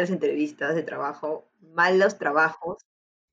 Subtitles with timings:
[0.00, 2.78] malas entrevistas de trabajo, malos trabajos,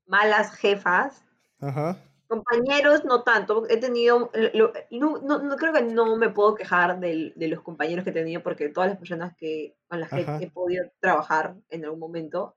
[0.06, 1.24] malas jefas.
[1.60, 1.96] Ajá.
[2.28, 3.64] Compañeros, no tanto.
[3.70, 4.30] He tenido.
[4.52, 8.10] lo- no, no- no creo que no me puedo quejar del- de, los compañeros que
[8.10, 12.00] he tenido, porque todas las personas que, con las que he podido trabajar en algún
[12.00, 12.54] momento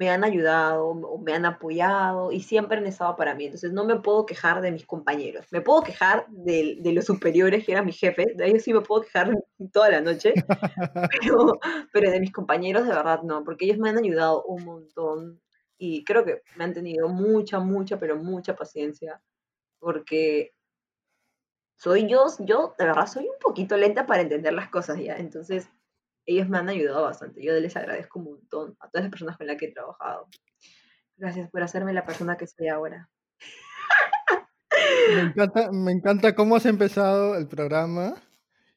[0.00, 3.44] me han ayudado o me han apoyado y siempre han estado para mí.
[3.44, 5.44] Entonces no me puedo quejar de mis compañeros.
[5.50, 8.34] Me puedo quejar de, de los superiores, que eran mis jefes.
[8.34, 9.30] De ellos sí me puedo quejar
[9.74, 10.32] toda la noche.
[11.20, 11.60] Pero,
[11.92, 15.40] pero de mis compañeros de verdad no, porque ellos me han ayudado un montón
[15.76, 19.20] y creo que me han tenido mucha, mucha, pero mucha paciencia,
[19.78, 20.52] porque
[21.76, 25.68] soy yo, yo de verdad soy un poquito lenta para entender las cosas ya, entonces
[26.26, 29.46] ellos me han ayudado bastante, yo les agradezco un montón a todas las personas con
[29.46, 30.28] las que he trabajado.
[31.16, 33.08] Gracias por hacerme la persona que soy ahora.
[35.14, 38.14] Me encanta, me encanta cómo has empezado el programa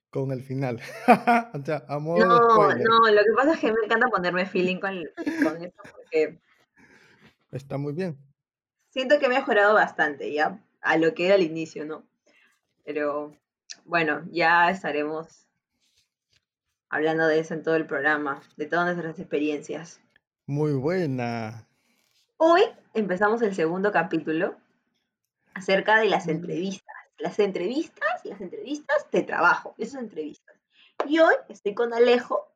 [0.09, 0.79] con el final.
[1.53, 4.79] O sea, a modo No, no, lo que pasa es que me encanta ponerme feeling
[4.79, 4.95] con,
[5.43, 6.39] con esto porque
[7.51, 8.17] Está muy bien.
[8.89, 12.03] siento que he mejorado bastante ya a lo que era al inicio, ¿no?
[12.83, 13.35] Pero
[13.85, 15.47] bueno, ya estaremos
[16.93, 19.99] hablando de eso en todo el programa, de todas nuestras experiencias.
[20.45, 21.67] Muy buena.
[22.37, 22.61] Hoy
[22.93, 24.55] empezamos el segundo capítulo
[25.55, 26.31] acerca de las Mm.
[26.31, 26.95] entrevistas.
[27.17, 30.55] Las entrevistas, las entrevistas de trabajo, esas entrevistas.
[31.07, 32.47] Y hoy estoy con Alejo,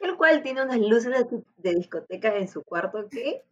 [0.00, 3.42] el cual tiene unas luces de, de discoteca en su cuarto que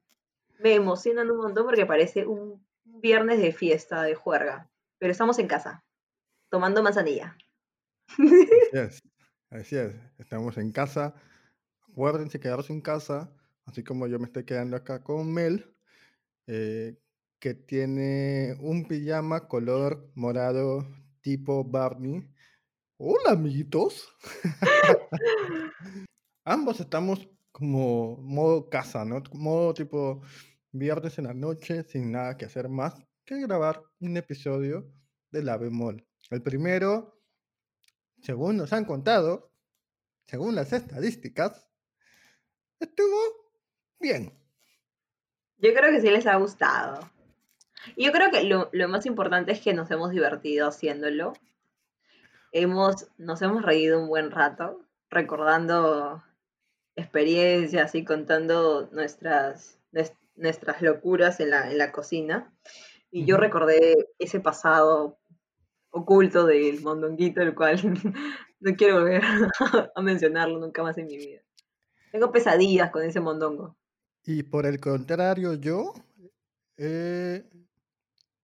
[0.59, 4.69] me emocionan un montón porque parece un viernes de fiesta, de juerga.
[4.99, 5.83] Pero estamos en casa,
[6.51, 7.37] tomando manzanilla.
[9.55, 9.95] Así es.
[10.19, 11.15] Estamos en casa.
[11.89, 13.33] Acuérdense quedarse en casa,
[13.67, 15.73] así como yo me estoy quedando acá con Mel,
[16.49, 16.99] eh,
[17.39, 20.85] que tiene un pijama color morado
[21.21, 22.29] tipo Barney.
[22.97, 24.09] Hola, amiguitos.
[26.45, 29.23] Ambos estamos como modo casa, ¿no?
[29.35, 30.21] Modo tipo
[30.73, 34.93] viernes en la noche, sin nada que hacer más que grabar un episodio
[35.31, 36.05] de La Bemol.
[36.31, 37.14] El primero,
[38.25, 39.53] según nos han contado,
[40.25, 41.69] según las estadísticas,
[42.81, 43.19] estuvo
[44.01, 44.33] bien.
[45.59, 47.01] Yo creo que sí les ha gustado.
[47.99, 51.35] Yo creo que lo, lo más importante es que nos hemos divertido haciéndolo.
[52.51, 54.81] Hemos, nos hemos reído un buen rato,
[55.11, 56.25] recordando
[56.97, 62.51] experiencias y contando nuestras, nues- nuestras locuras en la, en la cocina.
[63.11, 65.19] Y yo recordé ese pasado
[65.95, 67.79] oculto del mondonguito, el cual
[68.61, 69.23] no quiero volver
[69.95, 71.41] a mencionarlo nunca más en mi vida.
[72.13, 73.77] Tengo pesadillas con ese mondongo.
[74.25, 75.93] Y por el contrario, yo
[76.77, 77.45] he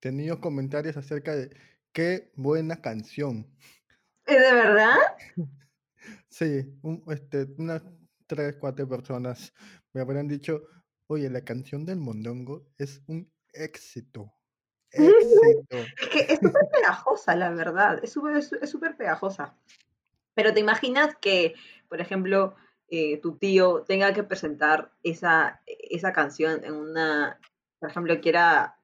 [0.01, 1.51] tenido comentarios acerca de
[1.93, 3.47] qué buena canción.
[4.27, 4.97] ¿Es de verdad?
[6.29, 7.83] Sí, un- este, unas
[8.27, 9.53] tres, cuatro personas
[9.93, 10.63] me habrán dicho,
[11.09, 14.33] oye, la canción del Mondongo es un éxito.
[14.93, 15.77] Éxito.
[16.01, 18.01] Es que es súper pegajosa, la verdad.
[18.03, 19.55] Es súper es súper pegajosa.
[20.35, 21.55] Pero te imaginas que,
[21.89, 22.55] por ejemplo,
[22.89, 27.39] eh, tu tío tenga que presentar esa, esa canción en una,
[27.79, 28.79] por ejemplo, quiera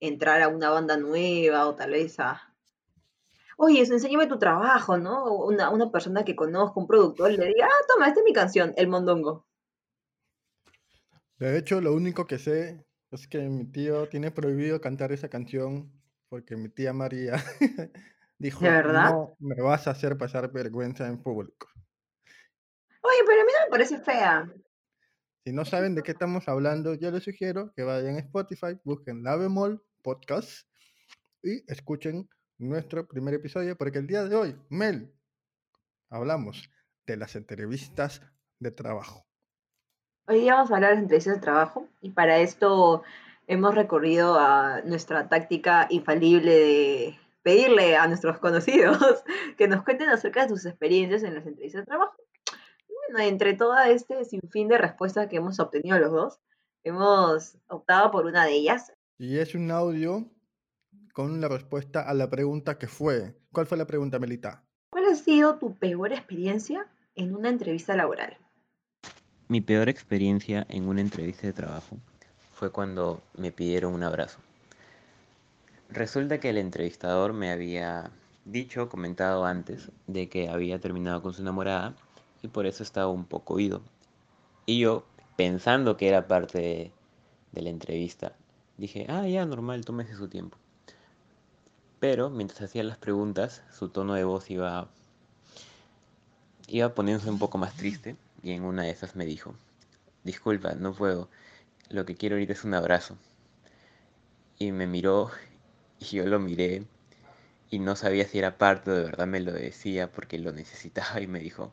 [0.00, 2.52] entrar a una banda nueva o tal vez a...
[3.56, 5.32] Oye, enséñame tu trabajo, ¿no?
[5.32, 8.74] Una, una persona que conozco, un productor, le diga, ah, toma, esta es mi canción,
[8.76, 9.46] El Mondongo.
[11.38, 15.92] De hecho, lo único que sé es que mi tío tiene prohibido cantar esa canción
[16.28, 17.34] porque mi tía María
[18.38, 19.10] dijo, ¿De verdad?
[19.10, 21.68] no me vas a hacer pasar vergüenza en público.
[23.02, 24.52] Oye, pero a mí no me parece fea.
[25.44, 29.22] Si no saben de qué estamos hablando, yo les sugiero que vayan a Spotify, busquen
[29.22, 30.66] La Bemol Podcast
[31.42, 32.28] y escuchen
[32.58, 35.14] nuestro primer episodio, porque el día de hoy, Mel,
[36.08, 36.70] hablamos
[37.06, 38.22] de las entrevistas
[38.58, 39.26] de trabajo.
[40.26, 43.02] Hoy día vamos a hablar de las entrevistas de trabajo y para esto
[43.46, 48.96] hemos recurrido a nuestra táctica infalible de pedirle a nuestros conocidos
[49.58, 52.14] que nos cuenten acerca de sus experiencias en las entrevistas de trabajo.
[52.88, 56.40] Y bueno, entre todo este sinfín de respuestas que hemos obtenido los dos,
[56.84, 58.94] hemos optado por una de ellas.
[59.18, 60.24] Y es un audio
[61.12, 63.34] con la respuesta a la pregunta que fue.
[63.52, 64.64] ¿Cuál fue la pregunta, Melita?
[64.88, 68.38] ¿Cuál ha sido tu peor experiencia en una entrevista laboral?
[69.46, 71.98] Mi peor experiencia en una entrevista de trabajo
[72.54, 74.38] fue cuando me pidieron un abrazo.
[75.90, 78.10] Resulta que el entrevistador me había
[78.46, 81.94] dicho, comentado antes, de que había terminado con su enamorada
[82.40, 83.82] y por eso estaba un poco oído.
[84.64, 85.04] Y yo,
[85.36, 86.92] pensando que era parte de,
[87.52, 88.32] de la entrevista,
[88.78, 90.56] dije, ah, ya, normal, tómese su tiempo.
[92.00, 94.88] Pero mientras hacía las preguntas, su tono de voz iba
[96.66, 99.54] iba poniéndose un poco más triste y en una de esas me dijo,
[100.22, 101.30] disculpa, no puedo,
[101.88, 103.16] lo que quiero ahorita es un abrazo.
[104.58, 105.30] Y me miró
[105.98, 106.84] y yo lo miré
[107.70, 111.20] y no sabía si era parte o de verdad me lo decía porque lo necesitaba
[111.22, 111.72] y me dijo,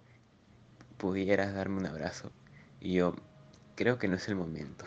[0.97, 2.31] pudieras darme un abrazo.
[2.79, 3.15] Y yo,
[3.75, 4.85] creo que no es el momento.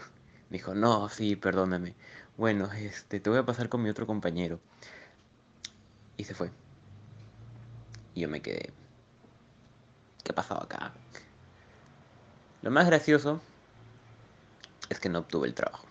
[0.48, 1.94] Me dijo, no, sí, perdóname.
[2.38, 4.58] Bueno, este, te voy a pasar con mi otro compañero.
[6.16, 6.50] Y se fue.
[8.14, 8.72] Y yo me quedé.
[10.22, 10.94] ¿Qué ha pasado acá?
[12.64, 13.42] Lo más gracioso
[14.88, 15.86] es que no obtuve el trabajo.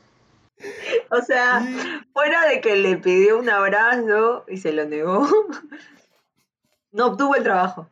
[1.11, 1.63] O sea,
[2.13, 5.27] fuera de que le pidió un abrazo y se lo negó,
[6.91, 7.87] no obtuvo el trabajo.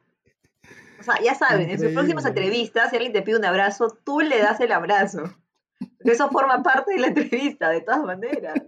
[1.00, 4.22] O sea, ya saben, en sus próximas entrevistas, si alguien te pide un abrazo, tú
[4.22, 5.26] le das el abrazo.
[6.00, 8.64] Eso forma parte de la entrevista, de todas maneras.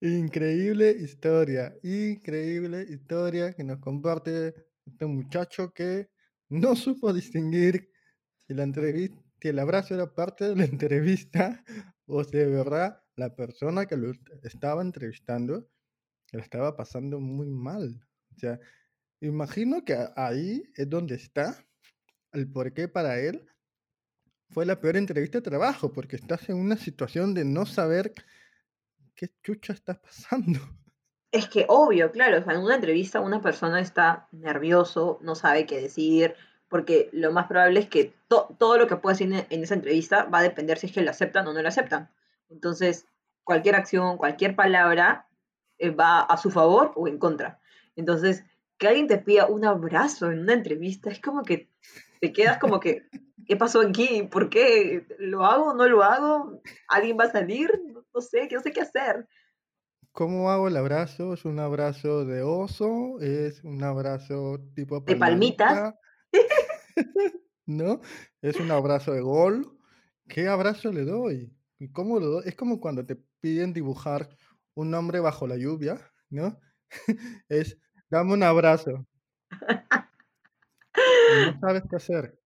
[0.00, 4.54] Increíble historia, increíble historia que nos comparte
[4.84, 6.08] este muchacho que
[6.48, 7.90] no supo distinguir
[8.46, 8.64] si la
[9.40, 11.64] el abrazo era parte de la entrevista
[12.06, 14.12] o si de verdad la persona que lo
[14.42, 15.68] estaba entrevistando
[16.32, 18.04] lo estaba pasando muy mal.
[18.34, 18.58] O sea,
[19.20, 21.64] imagino que ahí es donde está
[22.32, 23.46] el porqué para él
[24.50, 28.12] fue la peor entrevista de trabajo, porque estás en una situación de no saber
[29.14, 30.60] qué chucha está pasando.
[31.32, 36.34] Es que obvio, claro, en una entrevista una persona está nervioso, no sabe qué decir,
[36.68, 40.38] porque lo más probable es que todo lo que pueda decir en, esa entrevista va
[40.38, 42.10] a depender si es que lo aceptan o no lo aceptan.
[42.48, 43.06] Entonces,
[43.44, 45.28] cualquier acción, cualquier palabra
[45.78, 47.60] eh, va a su favor o en contra.
[47.94, 48.44] Entonces,
[48.78, 51.70] que alguien te pida un abrazo en una entrevista es como que
[52.20, 53.06] te quedas como que,
[53.46, 54.24] ¿qué pasó aquí?
[54.30, 55.06] ¿Por qué?
[55.18, 55.74] ¿Lo hago?
[55.74, 56.60] ¿No lo hago?
[56.88, 57.70] ¿Alguien va a salir?
[58.14, 59.28] No sé, no sé qué hacer.
[60.12, 61.34] ¿Cómo hago el abrazo?
[61.34, 63.20] ¿Es un abrazo de oso?
[63.20, 65.94] ¿Es un abrazo tipo ¿De palmitas?
[67.66, 68.00] ¿No?
[68.42, 69.78] ¿Es un abrazo de gol?
[70.28, 71.52] ¿Qué abrazo le doy?
[71.78, 72.44] ¿Y cómo lo doy?
[72.46, 74.28] Es como cuando te piden dibujar
[74.74, 76.00] un hombre bajo la lluvia,
[76.30, 76.58] ¿no?
[77.48, 77.78] es,
[78.08, 79.06] dame un abrazo.
[81.40, 82.38] no sabes qué hacer.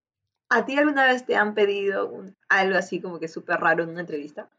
[0.49, 4.01] ¿A ti alguna vez te han pedido algo así como que súper raro en una
[4.01, 4.51] entrevista?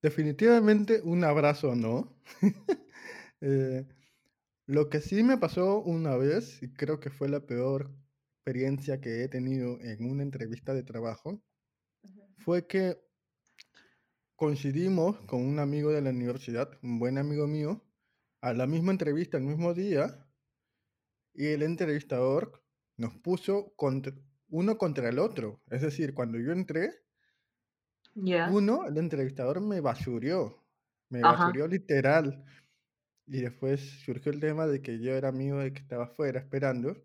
[0.00, 2.12] Definitivamente un abrazo no.
[3.44, 3.84] Eh,
[4.66, 7.90] lo que sí me pasó una vez, y creo que fue la peor
[8.36, 11.42] experiencia que he tenido en una entrevista de trabajo,
[12.38, 12.98] fue que
[14.36, 17.84] coincidimos con un amigo de la universidad, un buen amigo mío,
[18.40, 20.26] a la misma entrevista el mismo día,
[21.34, 22.64] y el entrevistador
[22.96, 24.12] nos puso contra,
[24.48, 25.62] uno contra el otro.
[25.70, 26.90] Es decir, cuando yo entré,
[28.14, 30.62] uno, el entrevistador me basurió,
[31.08, 32.44] me basurió literal.
[33.32, 36.98] Y después surgió el tema de que yo era amigo de que estaba afuera esperando.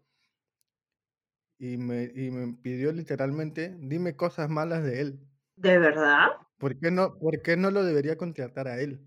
[1.58, 5.19] Y me, y me pidió literalmente, dime cosas malas de él.
[5.56, 6.31] ¿De verdad?
[6.57, 9.00] ¿Por qué no, por qué no lo debería contratar a él?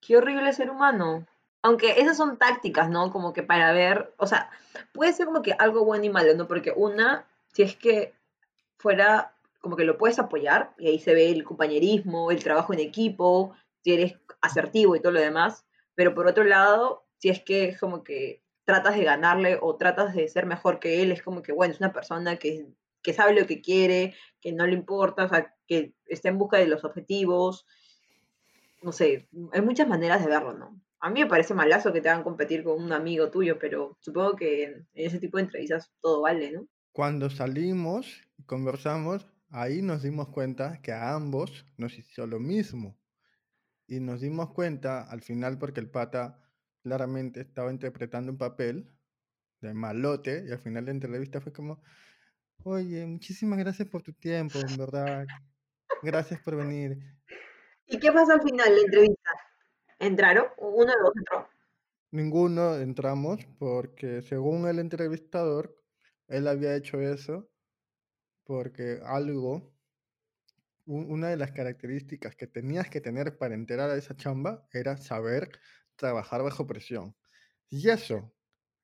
[0.00, 1.26] Qué horrible ser humano.
[1.62, 3.10] Aunque esas son tácticas, ¿no?
[3.10, 4.50] Como que para ver, o sea,
[4.92, 6.46] puede ser como que algo bueno y malo, ¿no?
[6.46, 8.14] Porque una, si es que
[8.78, 12.78] fuera como que lo puedes apoyar, y ahí se ve el compañerismo, el trabajo en
[12.78, 17.64] equipo, si eres asertivo y todo lo demás, pero por otro lado, si es que
[17.66, 21.42] es como que tratas de ganarle o tratas de ser mejor que él, es como
[21.42, 22.66] que, bueno, es una persona que,
[23.02, 26.58] que sabe lo que quiere, que no le importa, o sea, que está en busca
[26.58, 27.66] de los objetivos,
[28.82, 30.80] no sé, hay muchas maneras de verlo, ¿no?
[31.00, 34.36] A mí me parece malazo que te hagan competir con un amigo tuyo, pero supongo
[34.36, 36.66] que en ese tipo de entrevistas todo vale, ¿no?
[36.92, 42.96] Cuando salimos y conversamos, ahí nos dimos cuenta que a ambos nos hizo lo mismo.
[43.86, 46.40] Y nos dimos cuenta al final porque el pata
[46.82, 48.90] claramente estaba interpretando un papel
[49.60, 51.82] de malote y al final de la entrevista fue como,
[52.62, 55.26] oye, muchísimas gracias por tu tiempo, en verdad.
[56.02, 56.98] Gracias por venir.
[57.86, 59.30] ¿Y qué pasa al final de la entrevista?
[59.98, 60.46] ¿Entraron?
[60.58, 61.48] ¿Uno de los entró?
[62.10, 65.76] Ninguno entramos porque según el entrevistador,
[66.28, 67.48] él había hecho eso
[68.44, 69.73] porque algo,
[70.86, 75.50] una de las características que tenías que tener para entrar a esa chamba era saber
[75.96, 77.14] trabajar bajo presión.
[77.70, 78.32] Y eso,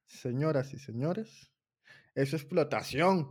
[0.07, 1.50] señoras y señores,
[2.14, 3.28] es explotación.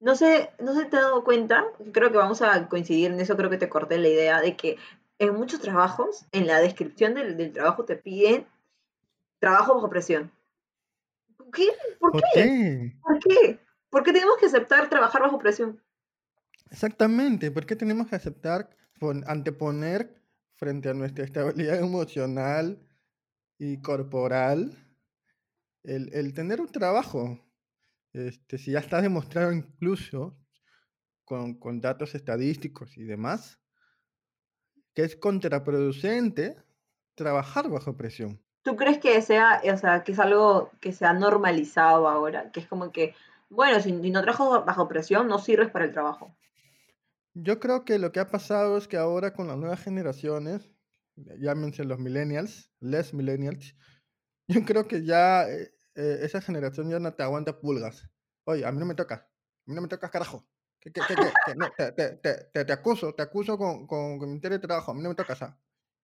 [0.00, 3.36] No sé, no se te ha dado cuenta, creo que vamos a coincidir en eso,
[3.36, 4.76] creo que te corté la idea de que
[5.18, 8.46] en muchos trabajos, en la descripción del, trabajo te piden
[9.38, 10.32] trabajo bajo presión.
[11.52, 11.68] ¿Qué?
[12.00, 12.96] ¿Por, qué?
[13.00, 13.58] ¿Por qué?
[13.90, 15.80] ¿Por qué tenemos que aceptar trabajar bajo presión?
[16.72, 18.68] Exactamente, ¿por qué tenemos que aceptar
[19.26, 20.20] anteponer
[20.54, 22.84] frente a nuestra estabilidad emocional
[23.58, 24.76] y corporal
[25.84, 27.38] el, el tener un trabajo?
[28.12, 30.36] este, si ya está demostrado incluso
[31.24, 33.58] con, con datos estadísticos y demás,
[34.94, 36.56] que es contraproducente
[37.14, 38.42] trabajar bajo presión.
[38.62, 42.52] ¿Tú crees que sea, o sea, que es algo que se ha normalizado ahora?
[42.52, 43.14] Que es como que,
[43.48, 46.36] bueno, si, no trabajas bajo presión, no sirves para el trabajo.
[47.34, 50.70] Yo creo que lo que ha pasado es que ahora con las nuevas generaciones,
[51.16, 53.74] llámense los millennials, les millennials,
[54.48, 58.08] yo creo que ya eh, eh, esa generación ya no te aguanta pulgas.
[58.44, 60.46] Oye, a mí no me toca, a mí no me toca carajo.
[60.78, 64.40] ¿Qué, qué, qué, no, te, te, te, te, acuso, te acuso con, con, con mi
[64.40, 65.56] de trabajo, a mí no me toca, esa.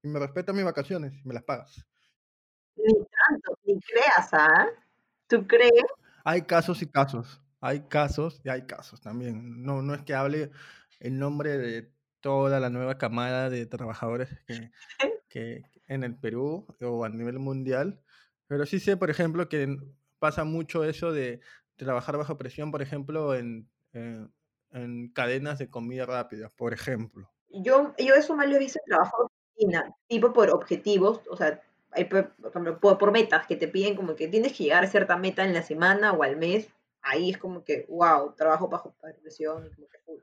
[0.03, 1.85] Y me respetas mis vacaciones y me las pagas.
[2.77, 4.69] Ni tanto, ni creas, ¿ah?
[5.27, 5.85] ¿Tú crees?
[6.25, 7.43] Hay casos y casos.
[7.61, 9.65] Hay casos y hay casos también.
[9.65, 10.53] No, no es que hable
[11.01, 14.71] en nombre de toda la nueva camada de trabajadores que,
[15.29, 18.01] que en el Perú o a nivel mundial,
[18.47, 19.77] pero sí sé, por ejemplo, que
[20.19, 21.41] pasa mucho eso de
[21.77, 24.33] trabajar bajo presión, por ejemplo, en, en,
[24.73, 27.31] en cadenas de comida rápida, por ejemplo.
[27.51, 29.31] Yo, yo eso más lo he visto en trabajo
[30.07, 34.53] tipo por objetivos, o sea, hay, por, por, metas que te piden como que tienes
[34.53, 36.69] que llegar a cierta meta en la semana o al mes,
[37.03, 39.71] ahí es como que, wow, trabajo bajo presión.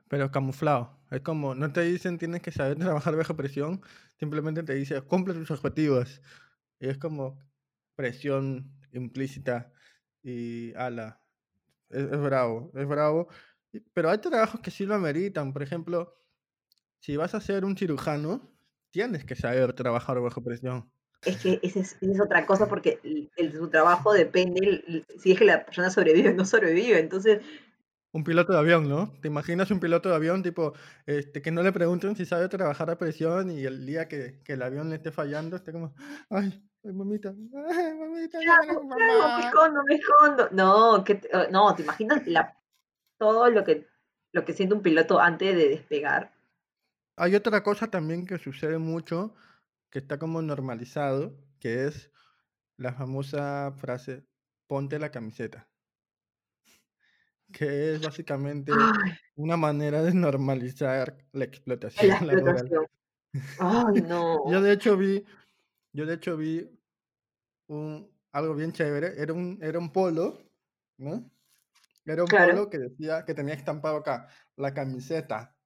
[0.08, 3.82] Pero camuflado, es como, no te dicen tienes que saber trabajar bajo presión,
[4.18, 6.22] simplemente te dicen cumple tus objetivos.
[6.78, 7.38] Y es como
[7.94, 9.72] presión implícita
[10.22, 11.22] y ala,
[11.90, 13.28] es, es bravo, es bravo.
[13.92, 16.16] Pero hay trabajos que sí lo ameritan, por ejemplo,
[17.00, 18.52] si vas a ser un cirujano,
[18.90, 20.90] tienes que saber trabajar bajo presión.
[21.24, 23.00] Es que esa es, otra cosa porque
[23.36, 26.98] el, su trabajo depende si es que la persona sobrevive o no sobrevive.
[26.98, 27.42] Entonces.
[28.12, 29.12] Un piloto de avión, ¿no?
[29.20, 30.72] ¿Te imaginas un piloto de avión tipo
[31.04, 34.54] este, que no le pregunten si sabe trabajar a presión y el día que, que
[34.54, 35.94] el avión le esté fallando esté como,
[36.30, 40.48] ay, ay mamita, ay, mamita, ya, me escondo, me escondo.
[40.52, 42.56] No, que, oh, no, ¿te imaginas la,
[43.18, 43.86] todo lo que,
[44.32, 46.32] lo que siente un piloto antes de despegar?
[47.16, 49.34] Hay otra cosa también que sucede mucho,
[49.96, 52.12] que está como normalizado, que es
[52.76, 54.26] la famosa frase,
[54.66, 55.70] ponte la camiseta.
[57.50, 58.72] Que es básicamente
[59.36, 62.86] una manera de normalizar la explotación La explotación.
[63.58, 64.52] Ay, no.
[64.52, 65.24] Yo de hecho vi,
[65.94, 66.70] yo de hecho vi
[67.68, 70.46] un, algo bien chévere, era un, era un polo,
[70.98, 71.24] ¿no?
[72.04, 75.56] Era un polo que decía, que tenía estampado acá, la camiseta.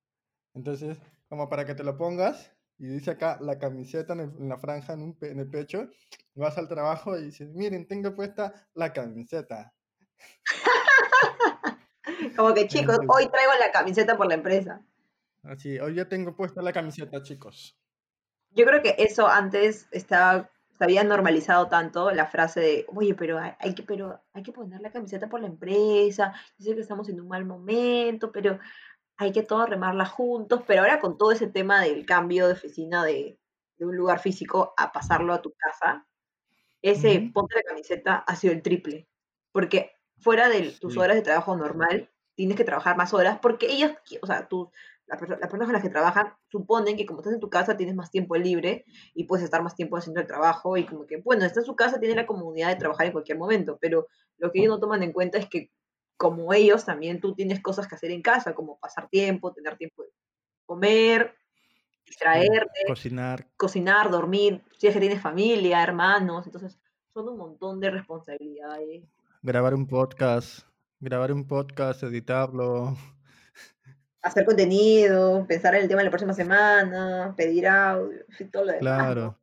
[0.54, 4.94] Entonces, como para que te lo pongas, y dice acá la camiseta en, la franja,
[4.94, 5.90] en, el pecho,
[6.34, 9.74] vas al trabajo y dices, miren, tengo puesta la camiseta.
[12.36, 14.82] como que chicos, hoy traigo la camiseta por la empresa.
[15.42, 17.78] Así, hoy ya tengo puesta la camiseta, chicos.
[18.52, 23.38] Yo creo que eso antes estaba, se había normalizado tanto la frase de, oye, pero
[23.38, 27.10] hay, que, pero hay que poner la camiseta por la empresa, yo sé que estamos
[27.10, 28.58] en un mal momento, pero
[29.20, 33.04] hay que todo remarla juntos, pero ahora con todo ese tema del cambio de oficina
[33.04, 33.38] de,
[33.78, 36.06] un lugar físico a pasarlo a tu casa,
[36.80, 39.08] ese ponte la camiseta ha sido el triple,
[39.52, 43.92] porque fuera de tus horas de trabajo normal, tienes que trabajar más horas, porque ellos,
[44.22, 44.70] o sea, tú,
[45.06, 48.10] las personas con las que trabajan suponen que como estás en tu casa tienes más
[48.10, 48.84] tiempo libre
[49.14, 51.76] y puedes estar más tiempo haciendo el trabajo y como que, bueno, está en su
[51.76, 54.06] casa, tiene la comodidad de trabajar en cualquier momento, pero
[54.38, 55.70] lo que ellos no toman en cuenta es que
[56.20, 60.02] como ellos, también tú tienes cosas que hacer en casa, como pasar tiempo, tener tiempo
[60.02, 60.10] de
[60.66, 61.34] comer,
[62.04, 66.78] distraerte, cocinar, cocinar, dormir, si es que tienes familia, hermanos, entonces
[67.14, 69.02] son un montón de responsabilidades.
[69.40, 70.66] Grabar un podcast,
[70.98, 72.98] grabar un podcast, editarlo.
[74.20, 78.18] Hacer contenido, pensar en el tema de la próxima semana, pedir audio,
[78.52, 78.80] todo lo demás.
[78.80, 79.39] Claro.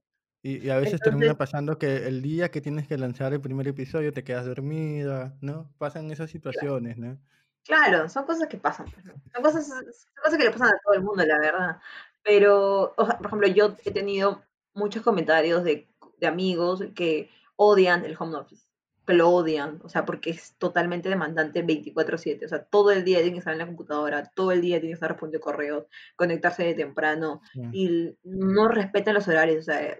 [0.47, 4.13] Y, a veces termina pasando que el día que tienes que lanzar el primer episodio
[4.13, 5.69] te quedas dormida, ¿no?
[5.77, 7.17] Pasan esas situaciones, ¿no?
[7.65, 8.85] Claro, son cosas que pasan.
[8.89, 9.67] Pues, son, cosas,
[10.23, 11.77] cosas que le pasan a todo el mundo, la verdad.
[12.23, 14.41] Pero, por ejemplo, yo he tenido
[14.73, 18.67] muchos comentarios de, de amigos que odian el home office,
[19.05, 23.17] que lo odian, o sea, porque es totalmente demandante 24/7, o sea, todo el día
[23.17, 25.85] tiene que estar en la computadora, todo el día tiene que estar respondiendo correos,
[26.15, 27.41] conectarse de temprano,
[27.73, 29.97] y no respetan los horarios, o sea,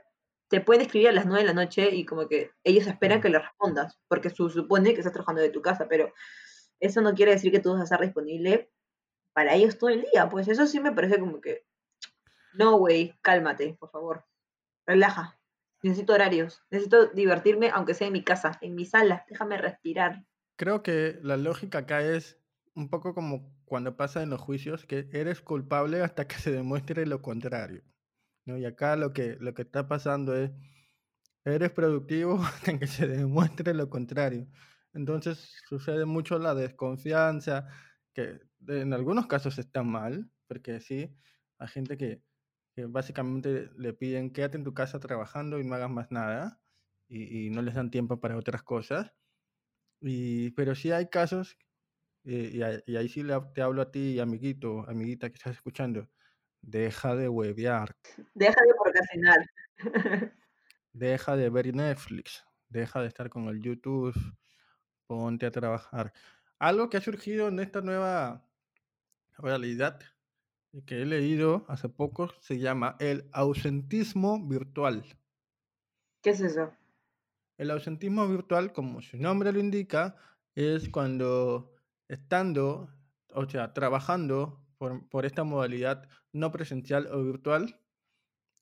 [0.50, 3.30] te pueden escribir a las 9 de la noche y como que ellos esperan que
[3.30, 6.14] le respondas, porque su, supone que estás trabajando de tu casa, pero
[6.80, 8.72] eso no quiere decir que tú vas a estar disponible
[9.34, 10.30] para ellos todo el día.
[10.30, 11.66] Pues eso sí me parece como que,
[12.54, 14.26] no, güey, cálmate, por favor.
[14.86, 15.40] Relaja.
[15.84, 16.64] Necesito horarios.
[16.72, 19.26] Necesito divertirme, aunque sea en mi casa, en mi sala.
[19.30, 20.24] Déjame respirar.
[20.56, 22.40] Creo que la lógica acá es
[22.74, 27.06] un poco como cuando pasa en los juicios, que eres culpable hasta que se demuestre
[27.06, 27.84] lo contrario.
[28.48, 28.58] ¿No?
[28.58, 30.52] Y acá lo que, lo que está pasando es,
[31.46, 34.48] eres productivo hasta que se demuestre lo contrario.
[34.94, 37.68] Entonces sucede mucho la desconfianza,
[38.14, 41.16] que en algunos casos está mal, porque sí,
[41.60, 42.24] hay gente que,
[42.76, 46.60] que básicamente le piden quédate en tu casa trabajando y no hagas más nada,
[47.08, 49.14] y, y no les dan tiempo para otras cosas.
[50.02, 51.58] Y, pero sí hay casos,
[52.26, 56.10] eh, y, y ahí sí le te hablo a ti, amiguito, amiguita que estás escuchando,
[56.68, 57.96] deja de huevear,
[58.36, 59.40] Deja de procrastinar.
[60.94, 64.14] deja de ver Netflix, deja de estar con el YouTube,
[65.08, 66.14] ponte a trabajar.
[66.60, 68.46] Algo que ha surgido en esta nueva
[69.38, 70.00] realidad
[70.86, 75.06] que he leído hace poco se llama el ausentismo virtual.
[76.22, 76.74] ¿Qué es eso?
[77.58, 80.16] El ausentismo virtual, como su nombre lo indica,
[80.54, 81.74] es cuando
[82.10, 82.90] estando,
[83.34, 87.80] o sea, trabajando por, por esta modalidad no presencial o virtual,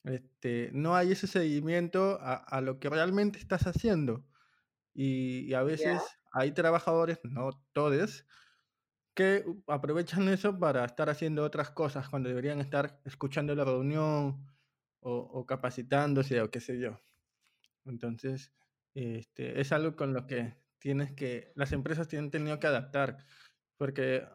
[0.03, 4.25] este, no hay ese seguimiento a, a lo que realmente estás haciendo.
[4.93, 8.25] Y, y a veces hay trabajadores, no todos,
[9.15, 14.45] que aprovechan eso para estar haciendo otras cosas cuando deberían estar escuchando la reunión
[14.99, 17.01] o, o capacitándose o qué sé yo.
[17.85, 18.51] Entonces,
[18.93, 23.17] este, es algo con lo que tienes que, las empresas tienen tenido que adaptar,
[23.77, 24.27] porque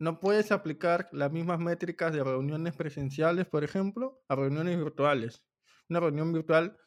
[0.00, 5.44] no puedes aplicar las mismas métricas de reuniones presenciales, por ejemplo, a reuniones virtuales.
[5.90, 6.78] Una reunión virtual,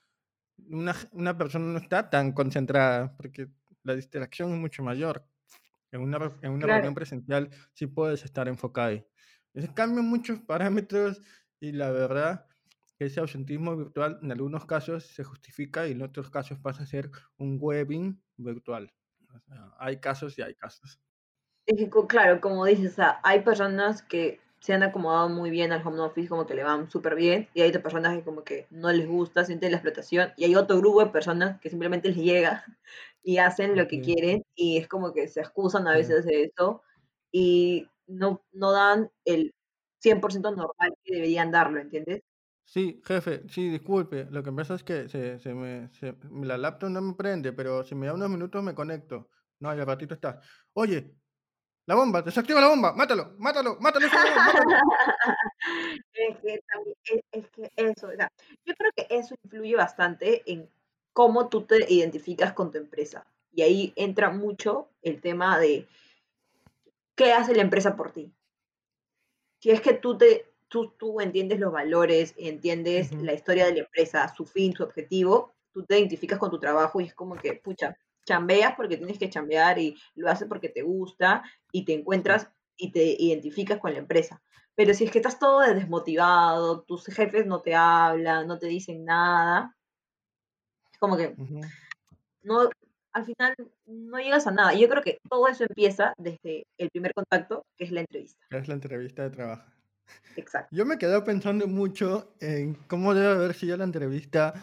[0.69, 3.49] una, una persona no está tan concentrada, porque
[3.83, 5.27] la distracción es mucho mayor.
[5.91, 6.67] En una, en una Claro.
[6.67, 9.07] reunión presencial sí puedes estar enfocado ahí.
[9.53, 11.21] Entonces cambian muchos parámetros
[11.59, 12.47] y la verdad
[12.97, 16.87] que ese ausentismo virtual en algunos casos se justifica y en otros casos pasa a
[16.87, 18.93] ser un webbing virtual.
[19.35, 20.99] O sea, hay casos y hay casos.
[21.65, 25.71] Es que, claro, como dices, o sea, hay personas que se han acomodado muy bien
[25.71, 28.43] al home office, como que le van súper bien, y hay otras personas que como
[28.43, 32.09] que no les gusta, sienten la explotación, y hay otro grupo de personas que simplemente
[32.09, 32.65] les llega
[33.23, 36.81] y hacen lo que quieren, y es como que se excusan a veces de eso,
[37.31, 39.53] y no, no dan el
[39.99, 42.23] 100% normal que deberían darlo, ¿entiendes?
[42.65, 44.25] Sí, jefe, sí, disculpe.
[44.31, 47.83] Lo que pasa es que se, se me, se- la laptop no me prende, pero
[47.83, 49.29] si me da unos minutos me conecto.
[49.59, 50.41] No, y al ratito está.
[50.73, 51.17] Oye,
[51.85, 54.07] la bomba, desactiva la bomba, mátalo, mátalo, mátalo.
[56.13, 58.29] Es que, también, es, es que eso, o sea,
[58.65, 60.69] yo creo que eso influye bastante en
[61.13, 63.25] cómo tú te identificas con tu empresa.
[63.53, 65.87] Y ahí entra mucho el tema de
[67.15, 68.33] qué hace la empresa por ti.
[69.59, 73.79] Si es que tú, te, tú, tú entiendes los valores, entiendes la historia de la
[73.81, 77.53] empresa, su fin, su objetivo, tú te identificas con tu trabajo y es como que,
[77.53, 82.49] pucha, chambeas porque tienes que chambear y lo haces porque te gusta y te encuentras
[82.77, 84.41] y te identificas con la empresa.
[84.75, 89.05] Pero si es que estás todo desmotivado, tus jefes no te hablan, no te dicen
[89.05, 89.75] nada,
[90.91, 91.35] es como que
[92.41, 92.69] no,
[93.13, 93.55] al final
[93.85, 94.73] no llegas a nada.
[94.73, 98.45] Y yo creo que todo eso empieza desde el primer contacto, que es la entrevista.
[98.49, 99.71] Es la entrevista de trabajo.
[100.35, 100.75] Exacto.
[100.75, 104.53] Yo me quedé pensando mucho en cómo debe haber sido la entrevista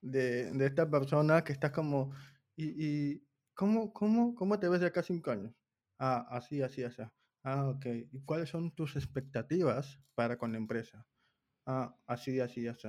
[0.00, 2.12] de, de esta persona que estás como,
[2.56, 5.54] y, y ¿cómo, cómo, ¿cómo te ves de acá a cinco años?
[5.98, 7.02] Ah, así, así, así.
[7.44, 7.86] Ah, ok.
[8.12, 11.06] ¿Y cuáles son tus expectativas para con la empresa?
[11.66, 12.88] Ah, así, así, así.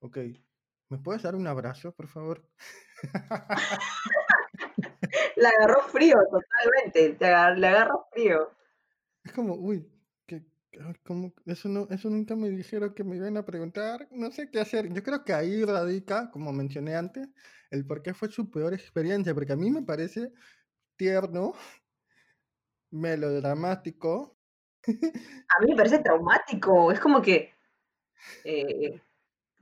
[0.00, 0.18] Ok.
[0.90, 2.48] ¿Me puedes dar un abrazo, por favor?
[5.36, 7.14] La agarró frío, totalmente.
[7.18, 8.50] Te agar- le agarró frío.
[9.24, 9.86] Es como, uy,
[10.26, 10.44] que,
[10.80, 11.32] ay, ¿cómo?
[11.46, 14.92] Eso, no, eso nunca me dijeron que me iban a preguntar, no sé qué hacer.
[14.92, 17.28] Yo creo que ahí radica, como mencioné antes,
[17.72, 20.32] el por qué fue su peor experiencia, porque a mí me parece
[20.96, 21.54] tierno,
[22.90, 24.36] melodramático.
[25.48, 26.90] A mí me parece traumático.
[26.92, 27.52] Es como que,
[28.44, 29.00] eh,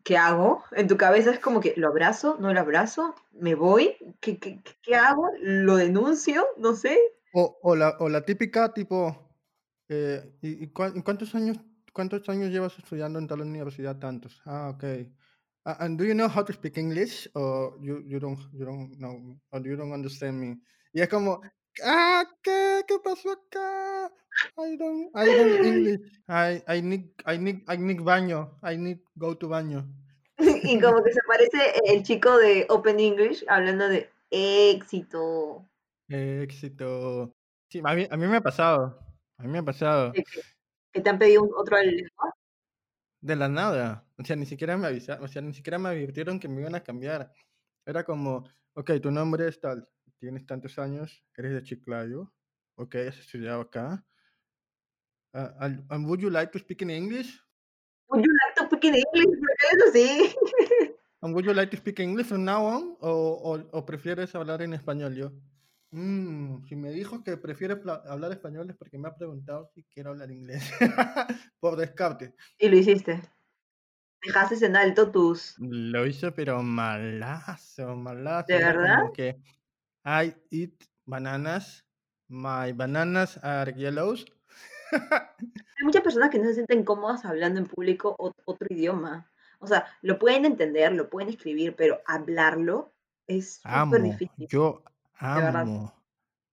[0.04, 0.64] ¿qué hago?
[0.72, 2.36] En tu cabeza es como que, ¿lo abrazo?
[2.38, 3.14] ¿No lo abrazo?
[3.32, 3.96] ¿Me voy?
[4.20, 5.28] ¿Qué, qué, qué- hago?
[5.40, 6.46] ¿Lo denuncio?
[6.58, 6.98] No sé.
[7.32, 9.36] O, o, la, o la típica tipo,
[9.88, 11.58] eh, ¿y, y cuán- y cuántos años
[11.92, 13.98] cuántos años llevas estudiando en tal universidad?
[13.98, 14.40] Tantos.
[14.44, 14.84] Ah, ok.
[15.66, 17.28] Ah, and do you know how to speak English?
[17.34, 20.56] Or you, you don't you don't know or you don't understand me?
[20.92, 21.42] Y es como,
[21.84, 22.82] ah, ¿qué?
[22.88, 24.10] ¿Qué pasó acá?
[24.56, 26.00] I don't I don't English.
[26.28, 28.56] I, I need I need I need baño.
[28.62, 29.84] I need go to baño.
[30.64, 35.68] Y como que se parece el chico de Open English hablando de éxito.
[36.08, 37.34] Éxito.
[37.68, 38.98] Sí, a mí, a mí me ha pasado.
[39.36, 40.12] A mí me ha pasado.
[40.12, 42.38] que, te han pedido otro lenguaje.
[43.20, 44.04] De la nada.
[44.20, 46.74] O sea, ni siquiera me avisaron, o sea, ni siquiera me advirtieron que me iban
[46.74, 47.32] a cambiar.
[47.86, 52.30] Era como, ok, tu nombre es tal, tienes tantos años, eres de Chiclayo,
[52.74, 54.04] ok, has estudiado acá.
[55.32, 57.40] Ah, and, and would you like to speak in English?
[58.10, 59.38] Would you like to speak in English?
[59.40, 60.34] ¿Por qué así?
[61.22, 62.96] And would you like to speak English from now on?
[63.00, 65.32] O, o, o prefieres hablar en español yo?
[65.92, 70.10] Mm, si me dijo que prefiere hablar español es porque me ha preguntado si quiero
[70.10, 70.70] hablar inglés.
[71.60, 72.34] Por descarte.
[72.58, 73.20] Y lo hiciste.
[74.22, 75.56] Dejaste en alto tus...
[75.58, 78.46] Lo hice, pero malazo, malazo.
[78.48, 78.96] ¿De verdad?
[78.98, 79.36] como que
[80.04, 80.72] I eat
[81.06, 81.86] bananas.
[82.28, 84.24] My bananas are yellows.
[85.78, 89.30] Hay muchas personas que no se sienten cómodas hablando en público ot- otro idioma.
[89.58, 92.94] O sea, lo pueden entender, lo pueden escribir, pero hablarlo
[93.26, 95.94] es súper difícil, yo amo.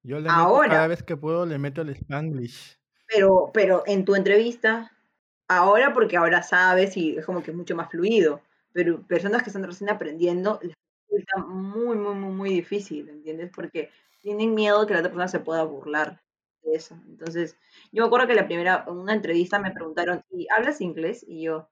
[0.03, 2.79] Yo le meto cada Ahora, vez que puedo, le meto el Spanglish.
[3.07, 4.96] pero, pero en tu entrevista,
[5.47, 8.41] ahora porque ahora sabes y es como que es mucho más fluido,
[8.73, 10.73] pero personas que están recién aprendiendo les
[11.09, 13.51] resulta muy, muy, muy, muy difícil, ¿entiendes?
[13.53, 13.89] Porque
[14.21, 16.21] tienen miedo que la otra persona se pueda burlar
[16.63, 16.95] de eso.
[17.07, 17.55] Entonces,
[17.91, 21.23] yo me acuerdo que la primera, en una entrevista me preguntaron, ¿y hablas inglés?
[21.27, 21.69] Y yo,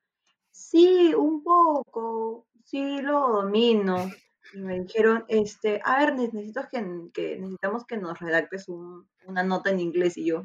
[0.52, 4.10] sí, un poco, sí lo domino.
[4.54, 9.08] Y me dijeron, este, a ver, ne- necesito que, que- necesitamos que nos redactes un-
[9.26, 10.18] una nota en inglés.
[10.18, 10.44] Y yo,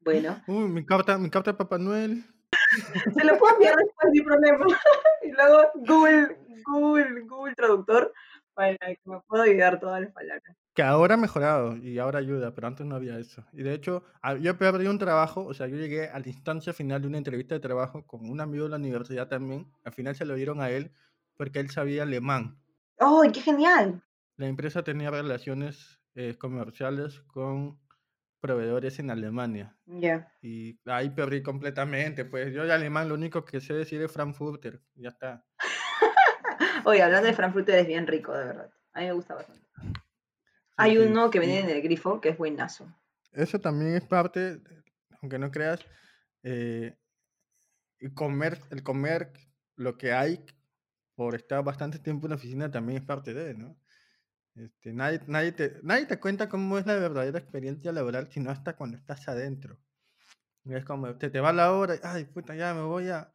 [0.00, 2.24] bueno, Uy, mi carta, mi carta de Papá Noel.
[3.14, 4.66] Se lo puedo enviar después sin problema.
[5.22, 8.12] y luego Google, Google, Google Traductor
[8.54, 10.56] para que me pueda ayudar todas las palabras.
[10.74, 13.44] Que ahora ha mejorado y ahora ayuda, pero antes no había eso.
[13.52, 16.72] Y de hecho, a- yo perdí un trabajo, o sea, yo llegué a la instancia
[16.72, 19.70] final de una entrevista de trabajo con un amigo de la universidad también.
[19.84, 20.90] Al final se lo dieron a él
[21.36, 22.58] porque él sabía alemán.
[22.98, 24.02] ¡Oh, qué genial!
[24.38, 27.78] La empresa tenía relaciones eh, comerciales con
[28.40, 29.76] proveedores en Alemania.
[29.86, 30.32] Ya.
[30.42, 32.24] Y ahí perdí completamente.
[32.24, 34.80] Pues yo de alemán lo único que sé decir es Frankfurter.
[34.94, 35.44] Ya está.
[36.84, 38.70] Oye, hablando de Frankfurter es bien rico, de verdad.
[38.92, 39.66] A mí me gusta bastante.
[39.82, 39.92] Sí,
[40.76, 40.98] Hay sí.
[40.98, 42.86] uno que Y vende en el grifo que es buenazo.
[43.32, 44.60] eso también es parte,
[45.22, 45.80] aunque no creas,
[46.42, 46.96] eh,
[47.98, 49.32] el comer, el comer
[49.74, 50.44] lo que hay
[51.14, 53.76] por estar bastante tiempo en la oficina también es parte de, ¿no?
[54.56, 58.74] Este, nadie, nadie, te, nadie te cuenta cómo es la verdadera experiencia laboral, sino hasta
[58.76, 59.78] cuando estás adentro.
[60.64, 63.32] Es como, te, te va la hora, y, ay, puta, ya me voy a...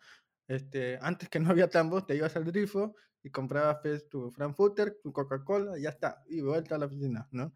[0.48, 4.98] Este, antes que no había tambos, te ibas al grifo y comprabas pues, tu Frankfurter,
[5.02, 7.54] tu Coca-Cola, y ya está, y vuelta a la oficina, ¿no?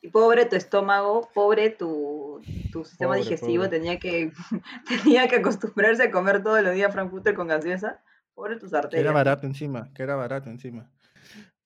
[0.00, 2.40] Y pobre tu estómago, pobre tu,
[2.72, 3.68] tu sistema Pobre, digestivo, pobre.
[3.68, 4.32] tenía que,
[5.04, 8.02] tenía que acostumbrarse a comer todos los días Frankfurter con gaseosa.
[8.34, 9.14] Pobre tus Que era arterias.
[9.14, 10.90] barato encima, que era barato encima.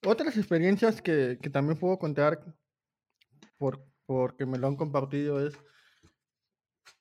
[0.08, 2.42] Otras experiencias que, que también puedo contar
[3.58, 5.54] por, porque me lo han compartido es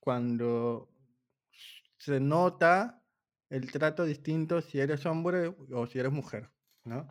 [0.02, 0.90] cuando
[1.98, 3.02] se nota
[3.50, 6.50] el trato distinto si eres hombre o si eres mujer,
[6.84, 7.08] ¿no?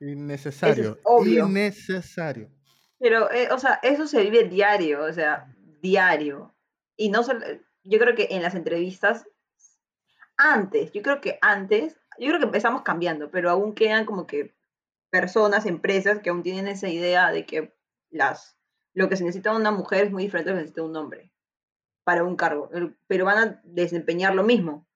[0.00, 1.46] Innecesario, obvio.
[1.46, 2.50] innecesario.
[2.98, 6.52] Pero, eh, o sea, eso se vive diario, o sea, diario.
[6.96, 7.46] Y no solo,
[7.84, 9.24] yo creo que en las entrevistas,
[10.36, 14.57] antes, yo creo que antes, yo creo que empezamos cambiando, pero aún quedan como que
[15.10, 17.74] personas, empresas que aún tienen esa idea de que
[18.10, 18.58] las,
[18.94, 21.30] lo que se necesita una mujer es muy diferente a lo que necesita un hombre
[22.04, 22.70] para un cargo,
[23.06, 24.86] pero van a desempeñar lo mismo,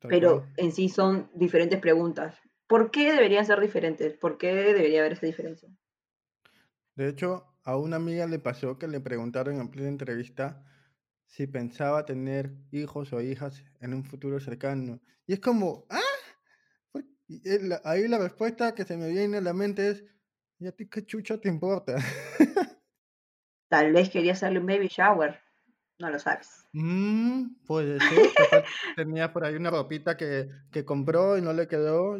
[0.00, 2.36] pero en sí son diferentes preguntas.
[2.66, 4.14] ¿Por qué deberían ser diferentes?
[4.14, 5.68] ¿Por qué debería haber esa diferencia?
[6.96, 10.64] De hecho, a una amiga le pasó que le preguntaron en plena entrevista
[11.26, 15.00] si pensaba tener hijos o hijas en un futuro cercano.
[15.26, 16.00] Y es como, ¿ah?
[17.26, 20.04] ¿Por- y el- ahí la respuesta que se me viene a la mente es,
[20.58, 21.96] ¿y a ti qué chucha te importa?
[23.68, 25.40] Tal vez quería hacerle un baby shower,
[25.98, 26.64] no lo sabes.
[26.72, 28.64] Mm, puede ser, capaz
[28.96, 32.18] tenía por ahí una ropita que, que compró y no le quedó.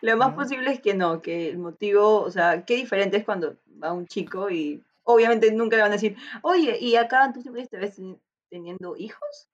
[0.00, 0.36] Lo más ¿no?
[0.36, 4.06] posible es que no, que el motivo, o sea, qué diferente es cuando va un
[4.06, 8.18] chico y obviamente nunca le van a decir, oye, ¿y acá tú ves teni-
[8.48, 9.48] teniendo hijos?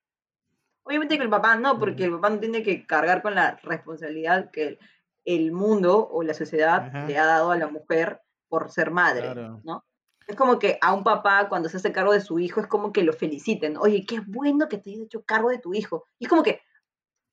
[0.88, 4.50] Obviamente que el papá no, porque el papá no tiene que cargar con la responsabilidad
[4.50, 4.78] que
[5.26, 7.06] el, mundo o la sociedad Ajá.
[7.06, 9.60] le ha dado a la mujer por ser madre, Claro.
[9.64, 9.84] ¿no?
[10.26, 12.90] Es como que a un papá cuando se hace cargo de su hijo es como
[12.90, 16.06] que lo feliciten, oye, qué bueno que te hayas hecho cargo de tu hijo.
[16.18, 16.62] Y es como que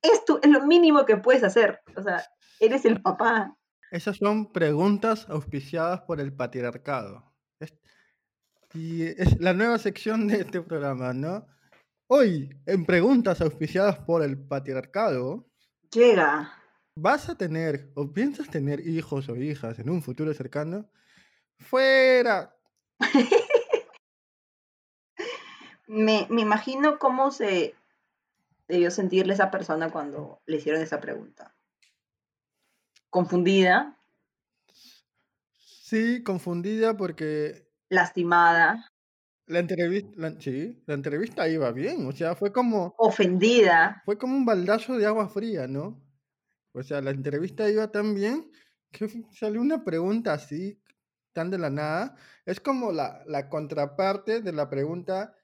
[0.02, 2.26] esto es lo mínimo que puedes hacer, o sea,
[2.60, 3.56] eres el papá.
[3.90, 7.32] Esas son preguntas auspiciadas por el patriarcado.
[8.74, 11.48] Y es la nueva sección de este programa, ¿no?
[12.08, 15.50] Hoy, en preguntas auspiciadas por el patriarcado,
[15.92, 16.54] Llega.
[16.96, 20.90] ¿vas a tener o piensas tener hijos o hijas en un futuro cercano?
[21.60, 22.56] ¡Fuera!
[25.88, 27.76] Me, me imagino cómo se
[28.68, 31.56] debió sentirle esa persona cuando le hicieron esa pregunta.
[33.12, 33.96] Confundida,
[35.58, 38.92] Sí, confundida porque lastimada,
[39.48, 44.04] la entrevista, la- sí, la entrevista iba bien, o sea, fue como, ofendida.
[44.06, 46.02] fue como un baldazo de agua fría, ¿no?
[46.74, 48.52] O sea, la entrevista iba tan bien
[48.92, 50.82] que salió una pregunta así
[51.34, 52.16] tan de la nada.
[52.46, 55.36] Es como la, la contraparte de la pregunta,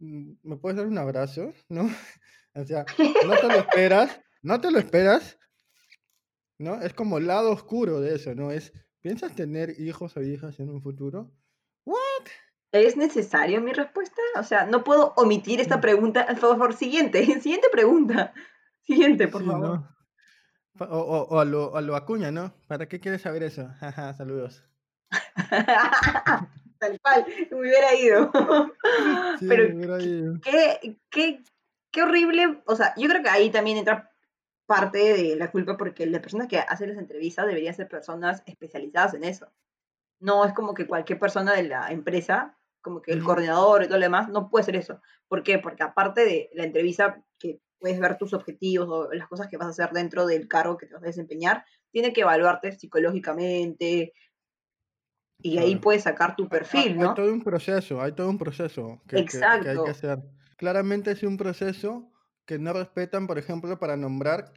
[0.00, 1.52] mm, ¿me puedes dar un abrazo?
[1.68, 1.82] ¿No?
[2.54, 2.84] O sea,
[3.26, 5.38] no te lo esperas, no te lo esperas,
[6.58, 6.80] ¿no?
[6.80, 8.50] Es como el lado oscuro de eso, ¿no?
[8.52, 11.32] Es, ¿piensas tener hijos o hijas en un futuro?
[11.84, 12.28] ¿What?
[12.72, 14.20] ¿Es necesario mi respuesta?
[14.36, 15.80] O sea, no puedo omitir esta Mm.
[15.82, 16.26] pregunta.
[16.26, 18.32] Por favor, siguiente, siguiente pregunta.
[18.82, 19.82] Siguiente, por Sí, favor.
[20.80, 22.54] O, o- o a, lo, a lo Acuña, ¿no?
[22.66, 23.68] ¿Para qué quieres saber eso?
[24.16, 24.64] Saludos.
[26.78, 28.32] Tal cual, me hubiera ido.
[29.38, 31.44] Sí, Pero qué, qué,
[31.90, 32.62] qué horrible.
[32.66, 34.10] O sea, yo creo que ahí también entra
[34.66, 39.14] parte de la culpa porque las personas que hacen las entrevistas deberían ser personas especializadas
[39.14, 39.46] en eso.
[40.18, 43.98] No es como que cualquier persona de la empresa, como que el coordinador y todo
[43.98, 45.00] lo demás, no puede ser eso.
[45.28, 45.58] ¿Por qué?
[45.58, 49.66] Porque aparte de la entrevista, que puedes ver tus objetivos o las cosas que vas
[49.68, 54.12] a hacer dentro del cargo que te vas a desempeñar, tiene que evaluarte psicológicamente
[55.38, 57.14] y ahí puedes sacar tu Hay- perfil, Hay ¿no?
[57.14, 59.86] todo un proceso, hay todo un proceso que, que- que hay que Exacto.
[59.86, 60.22] hacer.
[60.56, 62.12] Claramente es un proceso
[62.46, 64.52] que no respetan, por ejemplo, para nombrar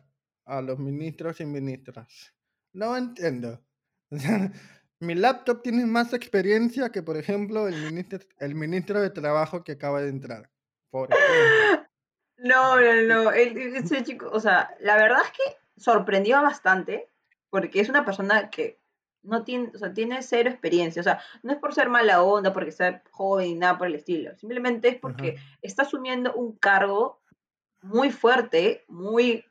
[0.45, 2.33] a los ministros y ministras.
[2.73, 3.63] No entiendo.
[4.99, 9.73] Mi laptop tiene más experiencia que, por ejemplo, el ministro, el ministro de Trabajo que
[9.73, 10.49] acaba de entrar.
[10.91, 11.15] Ejemplo.
[12.37, 13.31] No, no, Y- no.
[13.31, 17.09] ese chico, o sea, la verdad es que sorprendió bastante
[17.49, 18.77] porque es una persona que
[19.23, 20.99] no tiene, o sea, tiene cero experiencia.
[20.99, 23.95] O sea, no es por ser mala onda, porque sea joven ni nada por el
[23.95, 24.35] estilo.
[24.37, 27.21] Simplemente es porque Ajá, está asumiendo un cargo
[27.81, 29.45] muy fuerte, muy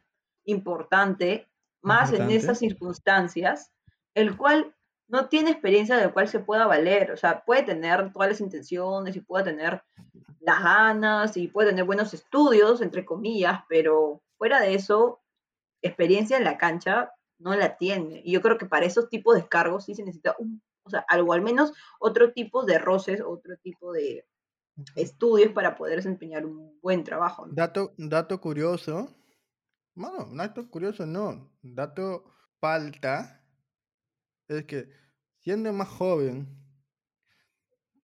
[0.44, 1.48] importante,
[1.80, 2.37] más en importante.
[2.37, 3.72] esas circunstancias,
[4.14, 4.73] el cual
[5.08, 7.10] no tiene experiencia del cual se pueda valer.
[7.12, 9.82] O sea, puede tener todas las intenciones y puede tener
[10.40, 15.20] las ganas y puede tener buenos estudios, entre comillas, pero fuera de eso,
[15.82, 18.22] experiencia en la cancha no la tiene.
[18.24, 21.04] Y yo creo que para esos tipos de cargos sí se necesita un, o sea,
[21.08, 24.26] algo al menos otro tipo de roces, otro tipo de
[24.96, 27.54] estudios para poder desempeñar un buen trabajo, ¿no?
[27.54, 29.08] Dato, dato curioso.
[29.94, 31.50] Bueno, dato curioso no.
[31.62, 32.24] Dato
[32.60, 33.43] falta
[34.48, 34.88] es que
[35.38, 36.48] siendo más joven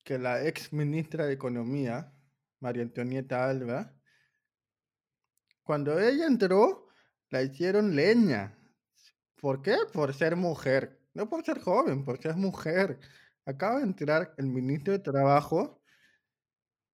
[0.05, 2.13] que la ex ministra de Economía,
[2.61, 3.95] María Antonieta Alba,
[5.63, 6.89] cuando ella entró,
[7.31, 8.57] la hicieron leña.
[9.41, 9.77] ¿Por qué?
[9.93, 11.01] Por ser mujer.
[11.15, 12.99] No por ser joven, por ser mujer.
[13.47, 15.83] Acaba de entrar el ministro de Trabajo,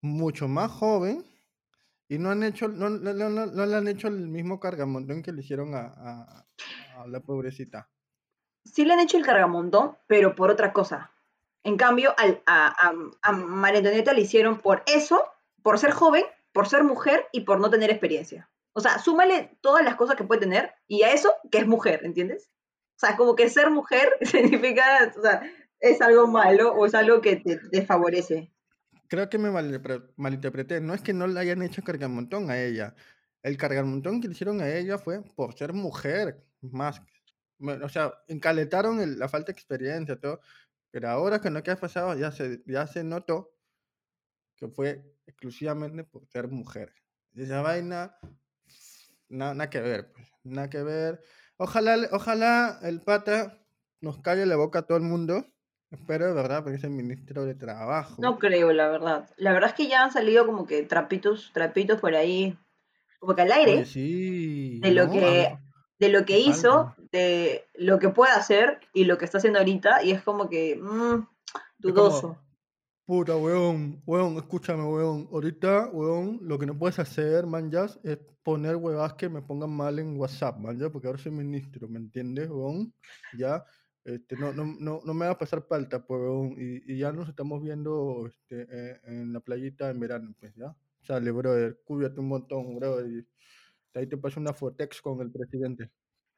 [0.03, 1.25] mucho más joven,
[2.09, 5.33] y no han hecho, no, no- no- no- le han hecho el mismo cargamontón que
[5.33, 6.47] le hicieron a-
[6.97, 7.91] a la pobrecita.
[8.67, 11.11] Sí le han hecho el cargamontón, pero por otra cosa.
[11.63, 15.25] En cambio, al- a, a, a María Antonieta le hicieron por eso,
[15.63, 18.51] por ser joven, por ser mujer y por no tener experiencia.
[18.73, 22.01] O sea, súmale todas las cosas que puede tener y a eso que es mujer,
[22.05, 22.51] ¿entiendes?
[22.97, 25.43] O sea, como que ser mujer significa, o sea,
[25.81, 28.53] es algo malo o es algo que te desfavorece.
[29.09, 30.81] Creo que me malinterpre- malinterpreté.
[30.81, 32.95] No es que no le hayan hecho cargamontón a ella.
[33.43, 37.01] El cargamontón que le hicieron a ella fue por ser mujer, más.
[37.61, 40.41] O sea, encaletaron el- la falta de experiencia, todo.
[40.91, 43.53] Pero ahora con lo que ha pasado ya se, ya se notó
[44.57, 46.93] que fue exclusivamente por ser mujer.
[47.35, 48.17] Y esa vaina,
[49.29, 50.27] na- nada que ver, pues.
[50.45, 51.21] Nada que ver.
[51.57, 53.59] Ojalá, ojalá el pata
[54.01, 55.45] nos calle la boca a todo el mundo.
[55.91, 58.21] Espero de verdad, porque es el ministro de Trabajo.
[58.23, 59.29] No creo, la verdad.
[59.37, 62.59] La verdad es que ya han salido como que trapitos, trapitos por ahí,
[63.19, 65.13] como que al aire, sí, de lo ¿no?
[65.13, 65.59] que,
[65.99, 70.03] de lo que hizo, de lo que puede hacer y lo que está haciendo ahorita,
[70.03, 71.27] y es como que mm,
[71.85, 72.21] Es dudoso.
[72.27, 72.43] como,
[73.07, 75.29] puta, weón, weón, escúchame, weón.
[75.33, 79.71] Ahorita, weón, lo que no puedes hacer, man, ya, es poner huevas que me pongan
[79.71, 82.93] mal en WhatsApp, man, ya, porque ahora soy ministro, ¿me entiendes, weón?
[83.39, 83.65] Ya,
[84.05, 86.55] este, no, no, no, no me va a pasar falta, pues, weón.
[86.59, 90.77] Y, y ya nos estamos viendo este, eh, en la playita en verano, pues, ¿ya?
[91.03, 93.07] Sale, brother, cúbiate un montón, brother.
[93.07, 93.27] Y
[93.97, 95.91] ahí te paso una fotex con el presidente.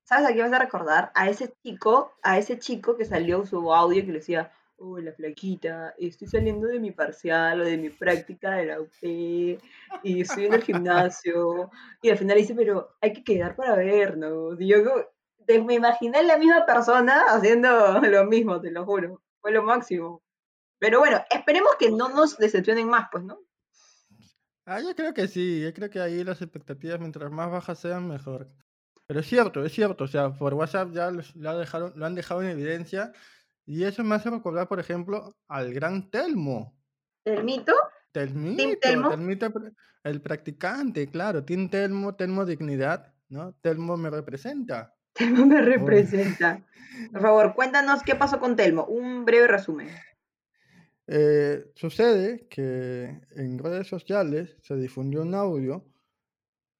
[0.04, 1.12] ¿Sabes a qué vas a recordar?
[1.14, 5.94] A ese chico, a ese chico que salió su audio que le decía, hola flaquita,
[5.98, 10.54] estoy saliendo de mi parcial o de mi práctica de la UP y estoy en
[10.54, 11.70] el gimnasio.
[12.00, 14.58] Y al final dice, pero hay que quedar para vernos.
[14.60, 14.78] Y yo
[15.64, 19.20] me imaginé la misma persona haciendo lo mismo, te lo juro.
[19.40, 20.22] Fue lo máximo.
[20.78, 23.40] Pero bueno, esperemos que no nos decepcionen más, pues, ¿no?
[24.70, 28.06] Ah, yo creo que sí, yo creo que ahí las expectativas mientras más bajas sean,
[28.06, 28.50] mejor.
[29.06, 32.14] Pero es cierto, es cierto, o sea, por WhatsApp ya los- lo, dejaron, lo han
[32.14, 33.12] dejado en evidencia
[33.64, 36.76] y eso me hace recordar, por ejemplo, al gran Telmo.
[37.24, 37.72] El mito,
[38.12, 39.08] Team Telmito, Telmo.
[39.08, 39.52] Telmito,
[40.04, 43.54] el practicante, claro, Team Telmo, Telmo Dignidad, ¿no?
[43.62, 44.94] Telmo me representa.
[45.14, 46.62] Telmo me representa.
[47.10, 48.84] Por favor, cuéntanos qué pasó con Telmo.
[48.84, 49.88] Un breve resumen.
[51.10, 55.86] Eh, sucede que en redes sociales se difundió un audio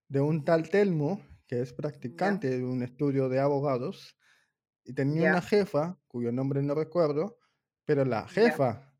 [0.08, 4.18] de un tal Telmo, que es practicante de un estudio de abogados,
[4.84, 7.38] y tenía una Ya, jefa, cuyo nombre no recuerdo,
[7.86, 8.92] pero la jefa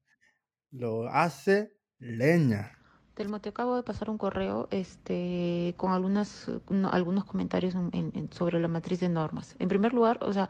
[0.71, 2.73] lo hace leña.
[3.15, 8.13] Telmo, te acabo de pasar un correo este, con algunas, no, algunos comentarios en- en-
[8.15, 9.57] en- sobre la matriz de normas.
[9.59, 10.49] En primer lugar, o sea,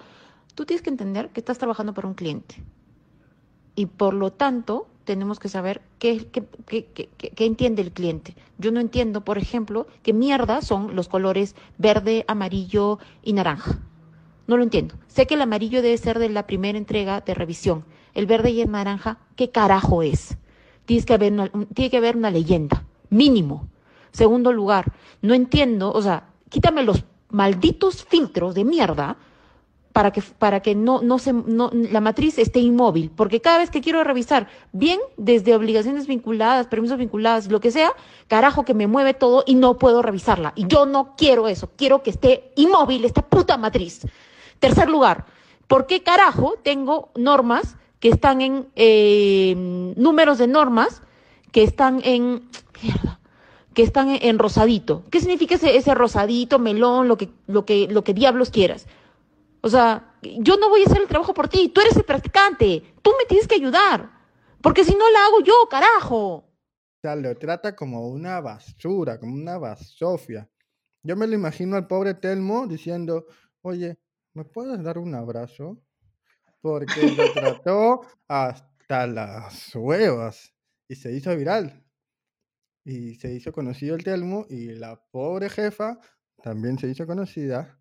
[0.55, 2.57] tú tienes que entender que estás trabajando para un cliente
[3.79, 8.35] y por lo tanto tenemos que saber qué, qué, qué- qué- entiende el cliente.
[8.59, 13.79] Yo no entiendo, por ejemplo, qué mierda son los colores verde, amarillo y naranja.
[14.49, 14.97] No lo entiendo.
[15.07, 17.85] Sé que el amarillo debe ser de la primera entrega de revisión.
[18.15, 20.37] El verde y el naranja, ¿qué carajo es?
[20.85, 23.69] Tienes que haber una- un- tiene que haber una leyenda, mínimo.
[24.11, 29.19] Segundo lugar, no entiendo, o sea, quítame los malditos filtros de mierda
[29.99, 33.69] para que, para que no, no se, no, la matriz esté inmóvil, porque cada vez
[33.69, 37.91] que quiero revisar, bien desde obligaciones vinculadas, permisos vinculados, lo que sea,
[38.29, 40.53] carajo que me mueve todo y no puedo revisarla.
[40.55, 44.07] Y yo no quiero eso, quiero que esté inmóvil esta puta matriz.
[44.61, 45.27] Tercer lugar,
[45.67, 49.53] ¿por qué carajo tengo normas que están en eh,
[49.97, 51.03] números de normas
[51.51, 52.49] que están en
[52.85, 53.19] mierda,
[53.75, 55.03] que están en, en rosadito?
[55.11, 58.87] ¿Qué significa ese, ese rosadito, melón, lo que, lo que, lo que diablos quieras?
[59.61, 62.83] O sea, yo no voy a hacer el trabajo por ti, tú eres el practicante,
[63.03, 64.11] tú me tienes que ayudar,
[64.63, 66.35] porque si no la hago yo, carajo.
[66.35, 70.49] O sea, lo trata como una basura, como una basofia.
[71.03, 73.27] Yo me lo imagino al pobre Telmo diciendo,
[73.63, 73.99] oye,
[74.35, 75.81] ¿me puedes dar un abrazo?
[76.61, 80.53] Porque lo trató hasta las huevas
[80.89, 81.85] y se hizo viral.
[82.85, 85.99] Y se hizo conocido el Telmo y la pobre jefa
[86.43, 87.78] también se hizo conocida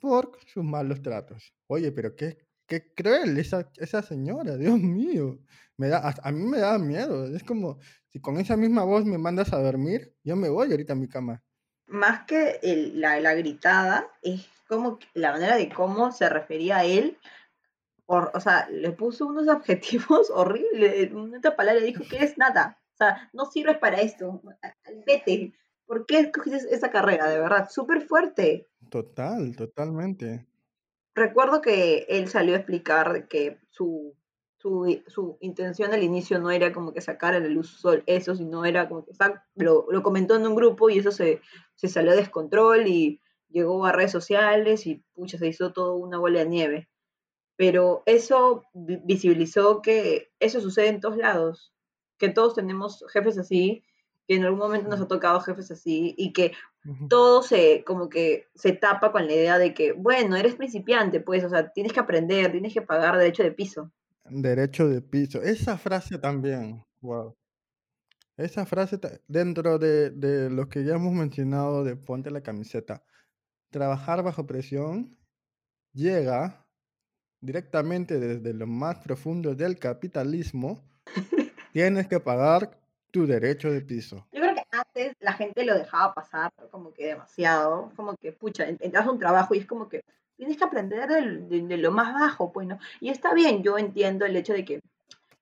[0.00, 1.54] por sus malos tratos.
[1.66, 5.38] Oye, pero qué, qué cruel esa, esa señora, Dios mío.
[5.76, 7.26] Me da, a, a mí me da miedo.
[7.34, 10.94] Es como si con esa misma voz me mandas a dormir, yo me voy ahorita
[10.94, 11.42] a mi cama.
[11.86, 12.58] Más que
[12.94, 17.18] la, la gritada, es como la manera de cómo se refería a él.
[18.06, 21.10] Por, o sea, le puso unos adjetivos horribles.
[21.10, 22.80] En otra palabra le dijo que es nada.
[22.94, 24.42] O sea, no sirves para esto.
[25.06, 25.54] Vete.
[25.86, 27.28] ¿Por qué escogiste esa carrera?
[27.28, 28.68] De verdad, súper fuerte.
[28.90, 30.46] Total, totalmente.
[31.14, 34.16] Recuerdo que él salió a explicar que su,
[34.58, 38.34] su, su intención al inicio no era como que sacar a la luz sol eso,
[38.34, 39.12] sino era como que
[39.56, 41.40] lo, lo comentó en un grupo y eso se,
[41.74, 46.18] se salió de descontrol y llegó a redes sociales y pucha, se hizo todo una
[46.18, 46.88] bola de nieve.
[47.56, 51.74] Pero eso vi- visibilizó que eso sucede en todos lados,
[52.18, 53.82] que todos tenemos jefes así,
[54.30, 56.52] que en algún momento nos ha tocado jefes así y que
[57.08, 61.42] todo se como que se tapa con la idea de que, bueno, eres principiante, pues,
[61.42, 63.90] o sea, tienes que aprender, tienes que pagar derecho de piso.
[64.26, 65.42] Derecho de piso.
[65.42, 67.34] Esa frase también, wow.
[68.36, 73.02] Esa frase dentro de, de lo que ya hemos mencionado de ponte la camiseta.
[73.70, 75.18] Trabajar bajo presión
[75.92, 76.64] llega
[77.40, 80.80] directamente desde lo más profundo del capitalismo.
[81.72, 82.79] Tienes que pagar
[83.10, 84.26] tu derecho de piso.
[84.32, 88.68] Yo creo que antes la gente lo dejaba pasar como que demasiado, como que, pucha,
[88.68, 90.02] en- entras a un trabajo y es como que
[90.36, 91.22] tienes que aprender de,
[91.76, 92.78] lo más bajo, pues, ¿no?
[93.00, 94.80] Y está bien, yo entiendo el hecho de que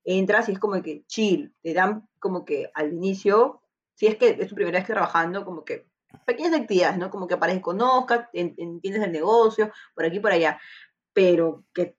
[0.04, 3.61] entras y es como que chill, te dan como que al inicio,
[3.94, 5.87] si es que es tu primera vez que trabajando, como que
[6.24, 7.11] pequeñas actividades, ¿no?
[7.11, 10.59] Como que que conozcas, en- entiendes el negocio, por aquí, por allá,
[11.12, 11.97] pero que,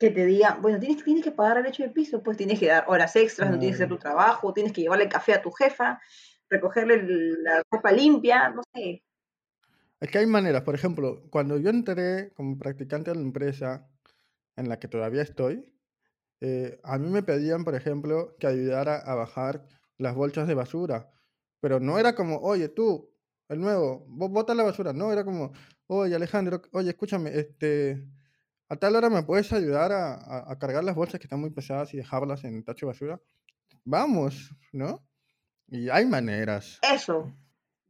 [0.00, 2.84] que te digan, bueno, tienes, tienes que pagar derecho de piso, pues tienes que dar
[2.88, 4.00] horas extras, no tienes que hacer tu Ay.
[4.00, 6.00] trabajo, tienes que llevarle café a tu jefa,
[6.48, 9.04] recogerle el- la ropa limpia, no sé.
[10.00, 13.86] Es que hay maneras, por ejemplo, cuando yo entré como practicante a la empresa
[14.56, 15.66] en la que todavía estoy,
[16.40, 19.66] eh, a mí me pedían, por ejemplo, que ayudara a bajar
[19.98, 21.10] las bolsas de basura,
[21.60, 23.10] pero no era como, oye, tú,
[23.50, 25.52] el nuevo, vos bota la basura, no, era como,
[25.88, 28.02] oye, Alejandro, oye, escúchame, este,
[28.70, 31.50] a tal hora me puedes ayudar a, a- a cargar las bolsas que están muy
[31.50, 33.20] pesadas y dejarlas en el tacho de basura.
[33.84, 35.06] Vamos, ¿no?
[35.68, 36.78] Y hay maneras.
[36.82, 37.32] Eso,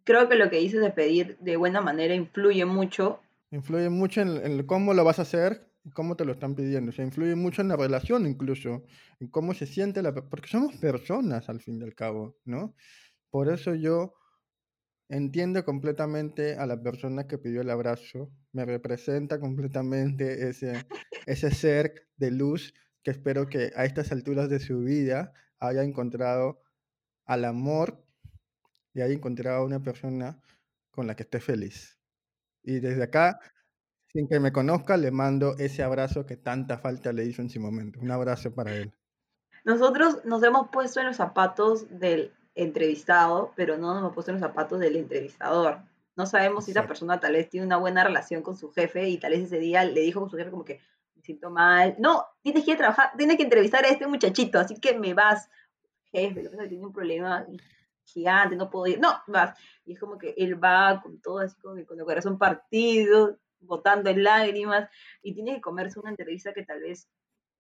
[0.05, 3.20] creo que lo que dices de pedir de buena manera influye mucho.
[3.51, 6.91] Influye mucho en, en cómo lo vas a hacer y cómo te lo están pidiendo.
[6.91, 8.83] O sea, influye mucho en la relación incluso,
[9.18, 10.12] en cómo se siente la...
[10.14, 12.74] Porque somos personas al fin y al cabo, ¿no?
[13.31, 14.14] Por eso yo
[15.11, 18.30] entiendo completamente a la persona que pidió el abrazo.
[18.52, 20.72] Me representa completamente ese,
[21.26, 26.62] ese ser de luz que espero que a estas alturas de su vida haya encontrado
[27.26, 28.02] al amor
[28.94, 30.40] y haya encontrado una persona
[30.90, 31.98] con la que esté feliz.
[32.62, 33.40] Y desde acá
[34.12, 37.61] sin que me conozca, le mando ese abrazo que tanta falta le hizo en su
[37.61, 38.00] momento.
[38.00, 38.92] Un abrazo para él.
[39.64, 42.32] Nosotros nos hemos puesto en los zapatos del
[42.62, 45.78] entrevistado, pero no nos hemos puesto en los zapatos del entrevistador.
[46.16, 49.18] No sabemos si esa persona tal vez tiene una buena relación con su jefe y
[49.18, 50.80] tal vez ese día le dijo con su jefe como que
[51.14, 51.96] me siento mal.
[51.98, 55.14] No, tienes que ir a trabajar, tienes que entrevistar a este muchachito, así que me
[55.14, 55.48] vas,
[56.12, 57.46] jefe, lo que pasa es que tiene un problema
[58.04, 59.00] gigante, no puedo ir.
[59.00, 59.58] No, vas.
[59.84, 63.38] Y es como que él va con todo así, como que con el corazón partido,
[63.61, 64.88] botando en lágrimas,
[65.22, 67.08] y tiene que comerse una entrevista que tal vez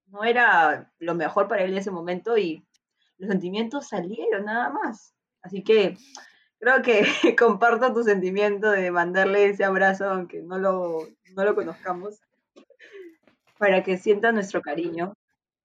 [0.06, 2.66] no era lo mejor para él en ese momento y
[3.20, 5.14] los sentimientos salieron nada más.
[5.42, 5.96] Así que
[6.58, 7.04] creo que
[7.38, 12.20] comparto tu sentimiento de mandarle ese abrazo, aunque no lo, no lo conozcamos,
[13.58, 15.12] para que sienta nuestro cariño.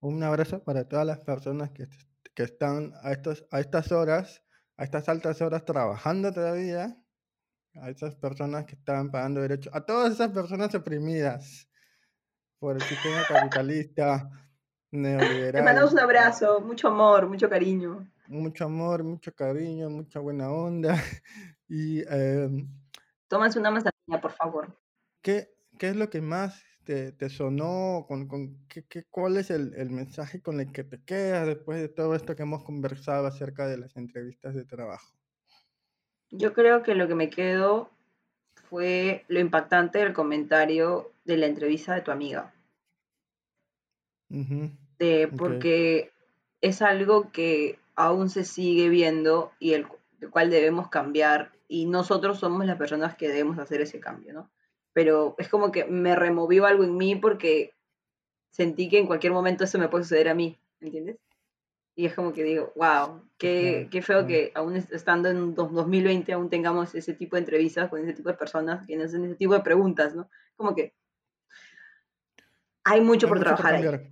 [0.01, 1.87] Un abrazo para todas las personas que,
[2.35, 4.43] que están a, estos, a estas horas,
[4.77, 6.97] a estas altas horas trabajando todavía,
[7.75, 11.69] a esas personas que están pagando derechos, a todas esas personas oprimidas
[12.59, 14.29] por el sistema capitalista
[14.91, 18.07] Te mandamos un abrazo, mucho amor, mucho cariño.
[18.27, 20.95] Mucho amor, mucho cariño, mucha buena onda.
[21.67, 22.47] Y eh,
[23.31, 24.79] una manzanilla, por favor.
[25.23, 28.05] ¿qué, ¿qué es lo que más te, te sonó?
[28.07, 31.79] Con, con, ¿qué, qué, ¿Cuál es el, el mensaje con el que te quedas después
[31.81, 35.15] de todo esto que hemos conversado acerca de las entrevistas de trabajo?
[36.29, 37.89] Yo creo que lo que me quedo
[38.69, 42.53] fue lo impactante del comentario de la entrevista de tu amiga.
[44.99, 46.11] De, porque
[46.61, 49.85] es algo que aún se sigue viendo y el,
[50.21, 54.49] el cual debemos cambiar y nosotros somos las personas que debemos hacer ese cambio, ¿no?
[54.93, 57.73] Pero es como que me removió algo en mí porque
[58.51, 61.17] sentí que en cualquier momento eso me puede suceder a mí, ¿entiendes?
[61.97, 65.71] Y es como que digo, wow, qué, qué feo que aún est- estando en dos-
[65.73, 69.35] 2020 aún tengamos ese tipo de entrevistas con ese tipo de personas que hacen ese
[69.35, 70.29] tipo de preguntas, ¿no?
[70.57, 70.93] Como que
[72.83, 74.11] hay mucho Hay por mucho por trabajar ahí.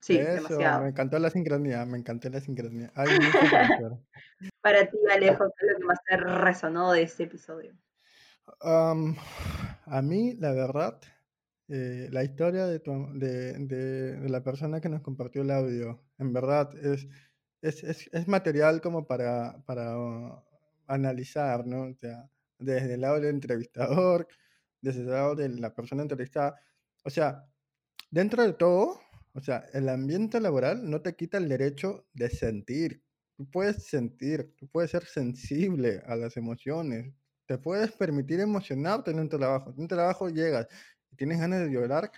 [0.00, 0.82] Sí, Eso, demasiado.
[0.82, 2.92] me encantó la sincronía, me encantó la sincronía.
[2.94, 3.10] Hacer.
[4.62, 7.74] Para ti, Alejo, ¿qué es lo que más te resonó de este episodio?
[8.60, 9.16] Am,
[9.86, 11.00] a mí, la verdad,
[11.68, 16.02] eh, la historia de, tu de, de- de la persona que nos compartió el audio,
[16.18, 17.06] en verdad, es,
[17.60, 20.42] es, es, es material como para, para uh,
[20.86, 21.82] analizar, ¿no?
[21.82, 24.26] O sea, desde el lado del entrevistador,
[24.80, 26.56] desde el lado de la persona entrevistada.
[27.04, 27.44] O sea,
[28.10, 29.00] dentro de todo,
[29.38, 33.04] o sea, el ambiente laboral no te quita el derecho de sentir.
[33.36, 37.14] Tú puedes sentir, tú puedes ser sensible a las emociones,
[37.46, 39.70] te puedes permitir emocionarte en un trabajo.
[39.70, 40.66] En un trabajo llegas
[41.12, 42.10] y tienes ganas de llorar,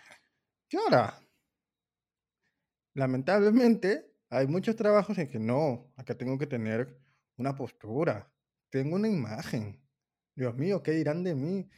[0.71, 1.21] llora.
[2.95, 6.99] Lamentablemente, hay muchos trabajos en que no, acá tengo que tener
[7.37, 8.33] una postura,
[8.71, 9.79] tengo una imagen.
[10.35, 11.69] Dios mío, ¿qué dirán de mí?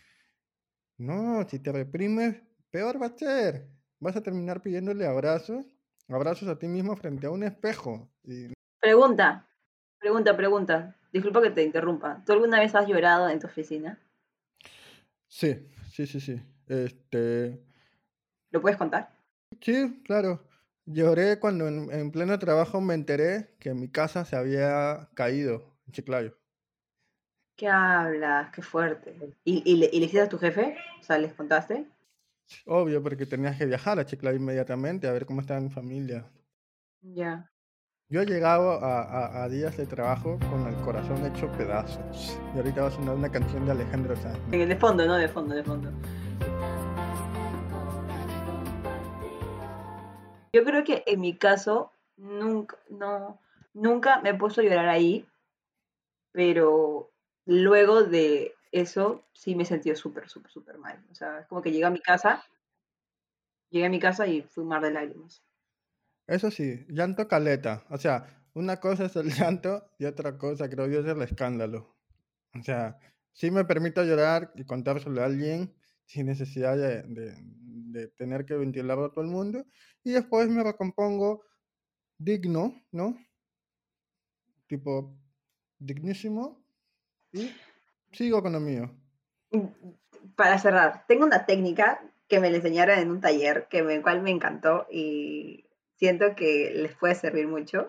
[0.98, 2.40] No, si te reprimes,
[2.70, 3.81] peor va a ser.
[4.02, 5.64] Vas a terminar pidiéndole abrazos,
[6.08, 8.10] abrazos a ti mismo frente a un espejo.
[8.24, 9.46] Y Pregunta,
[9.98, 10.96] pregunta, pregunta.
[11.12, 12.22] Disculpa que te interrumpa.
[12.26, 13.98] ¿Tú alguna vez has llorado en tu oficina?
[15.28, 16.40] sí, sí, sí, sí.
[16.66, 17.60] Este,
[18.50, 19.10] ¿Lo puedes contar?
[19.60, 20.46] sí, claro.
[20.84, 25.92] Lloré cuando en, en pleno trabajo me enteré que mi casa se había caído en
[25.92, 26.36] Chiclayo.
[27.56, 28.50] ¿Qué hablas?
[28.52, 29.14] Qué fuerte.
[29.44, 30.76] ¿Y, y le, y le hiciste a tu jefe?
[31.00, 31.86] O sea, ¿les contaste?
[32.66, 36.24] Obvio, porque tenías que viajar a Chiclayo inmediatamente a ver cómo estaba mi familia.
[37.02, 37.50] Ya.
[38.08, 42.38] Yo he llegado a, a- a días de trabajo con el corazón hecho pedazos.
[42.54, 44.38] Y ahorita va a sonar una canción de Alejandro Sanz.
[44.50, 45.16] de fondo, ¿no?
[45.16, 45.90] De fondo, de fondo.
[50.52, 53.40] Yo creo que en mi caso nunca, no,
[53.72, 55.26] nunca me he puesto a llorar ahí,
[56.32, 57.10] pero
[57.46, 61.04] luego de eso sí me he sentido súper, súper, súper mal.
[61.10, 62.44] O sea, es como que llegué a mi casa,
[63.70, 65.42] llegué a mi casa y fui un mar de lágrimas.
[66.26, 67.84] Eso sí, llanto caleta.
[67.90, 71.96] O sea, una cosa es el llanto y otra cosa creo yo es el escándalo.
[72.58, 72.98] O sea,
[73.32, 75.74] sí me permito llorar y contárselo a alguien
[76.06, 79.66] sin necesidad de, de- tener que ventilarlo a todo el mundo.
[80.04, 81.42] Y después me recompongo
[82.18, 83.16] digno, ¿no?
[84.66, 84.92] Tipo,
[85.78, 86.64] dignísimo.
[88.12, 88.90] Sigo con lo mío.
[90.36, 94.22] Para cerrar, tengo una técnica que me la enseñaron en un taller, que me, cual
[94.22, 97.86] me encantó y siento que les puede servir mucho.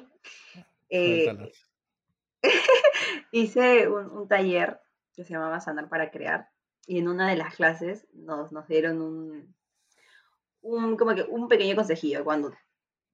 [0.89, 1.51] Eh,
[3.32, 4.82] hice un, un taller
[5.15, 6.49] que se llamaba Sanar para Crear
[6.86, 9.55] y en una de las clases nos, nos dieron un,
[10.61, 12.24] un, como que un pequeño consejillo.
[12.24, 12.53] Cuando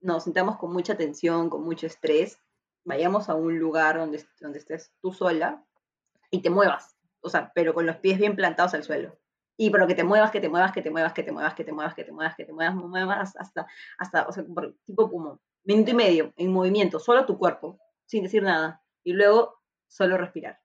[0.01, 2.39] nos sintamos con mucha tensión, con mucho estrés,
[2.83, 5.63] vayamos a un lugar donde, donde estés tú sola
[6.31, 9.17] y te muevas, o sea, pero con los pies bien plantados al suelo.
[9.57, 11.53] Y por lo que te muevas, que te muevas, que te muevas, que te muevas,
[11.53, 13.67] que te muevas, que te muevas, que te muevas, muevas hasta,
[13.97, 14.45] hasta, o sea,
[14.85, 18.81] tipo como minuto y medio en movimiento, solo tu cuerpo, sin decir nada.
[19.03, 20.59] Y luego solo respirar.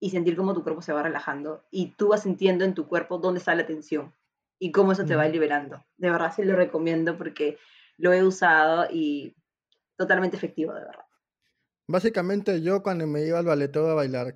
[0.00, 1.64] Y sentir cómo tu cuerpo se va relajando.
[1.70, 4.14] Y tú vas sintiendo en tu cuerpo dónde está la tensión.
[4.58, 5.84] Y cómo eso te va liberando.
[5.98, 7.58] De verdad, sí lo recomiendo porque
[7.98, 9.36] lo he usado y
[9.96, 11.04] totalmente efectivo, de verdad.
[11.86, 14.34] Básicamente yo cuando me iba al ballet a bailar.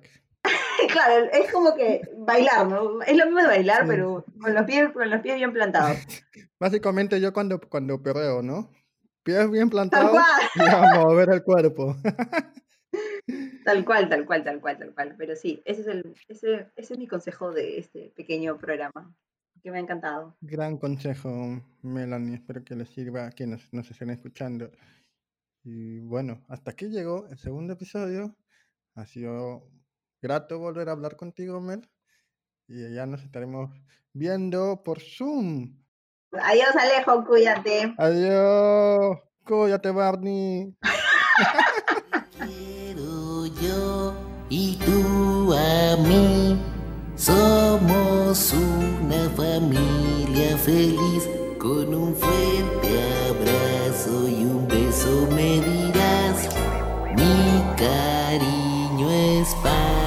[0.91, 3.01] Claro, es como que bailar, ¿no?
[3.01, 5.97] Es lo mismo de bailar, pero con los, pies, con los pies bien plantados.
[6.59, 8.71] Básicamente yo cuando, cuando perreo, ¿no?
[9.23, 10.17] Pies bien plantados
[10.55, 11.95] y a mover el cuerpo.
[13.65, 15.15] Tal cual, tal cual, tal cual, tal cual.
[15.15, 19.13] Pero sí, ese es, el, ese, ese es mi consejo de este pequeño programa,
[19.61, 20.35] que me ha encantado.
[20.41, 21.29] Gran consejo,
[21.83, 22.35] Melanie.
[22.35, 24.71] Espero que les sirva a quienes nos estén escuchando.
[25.63, 28.35] Y bueno, hasta aquí llegó el segundo episodio.
[28.95, 29.69] Ha sido
[30.21, 31.89] grato volver a hablar contigo, Mel.
[32.67, 33.71] Y ya nos estaremos
[34.13, 35.75] viendo por Zoom.
[36.31, 37.95] Adiós, Alejo, cuídate.
[37.97, 40.77] Adiós, cuídate, Barney.
[42.37, 44.13] Quiero yo
[44.49, 46.61] y tú a mí.
[47.15, 56.47] Somos una familia feliz con un fuerte abrazo y un beso me dirás.
[57.15, 59.98] Mi cariño es para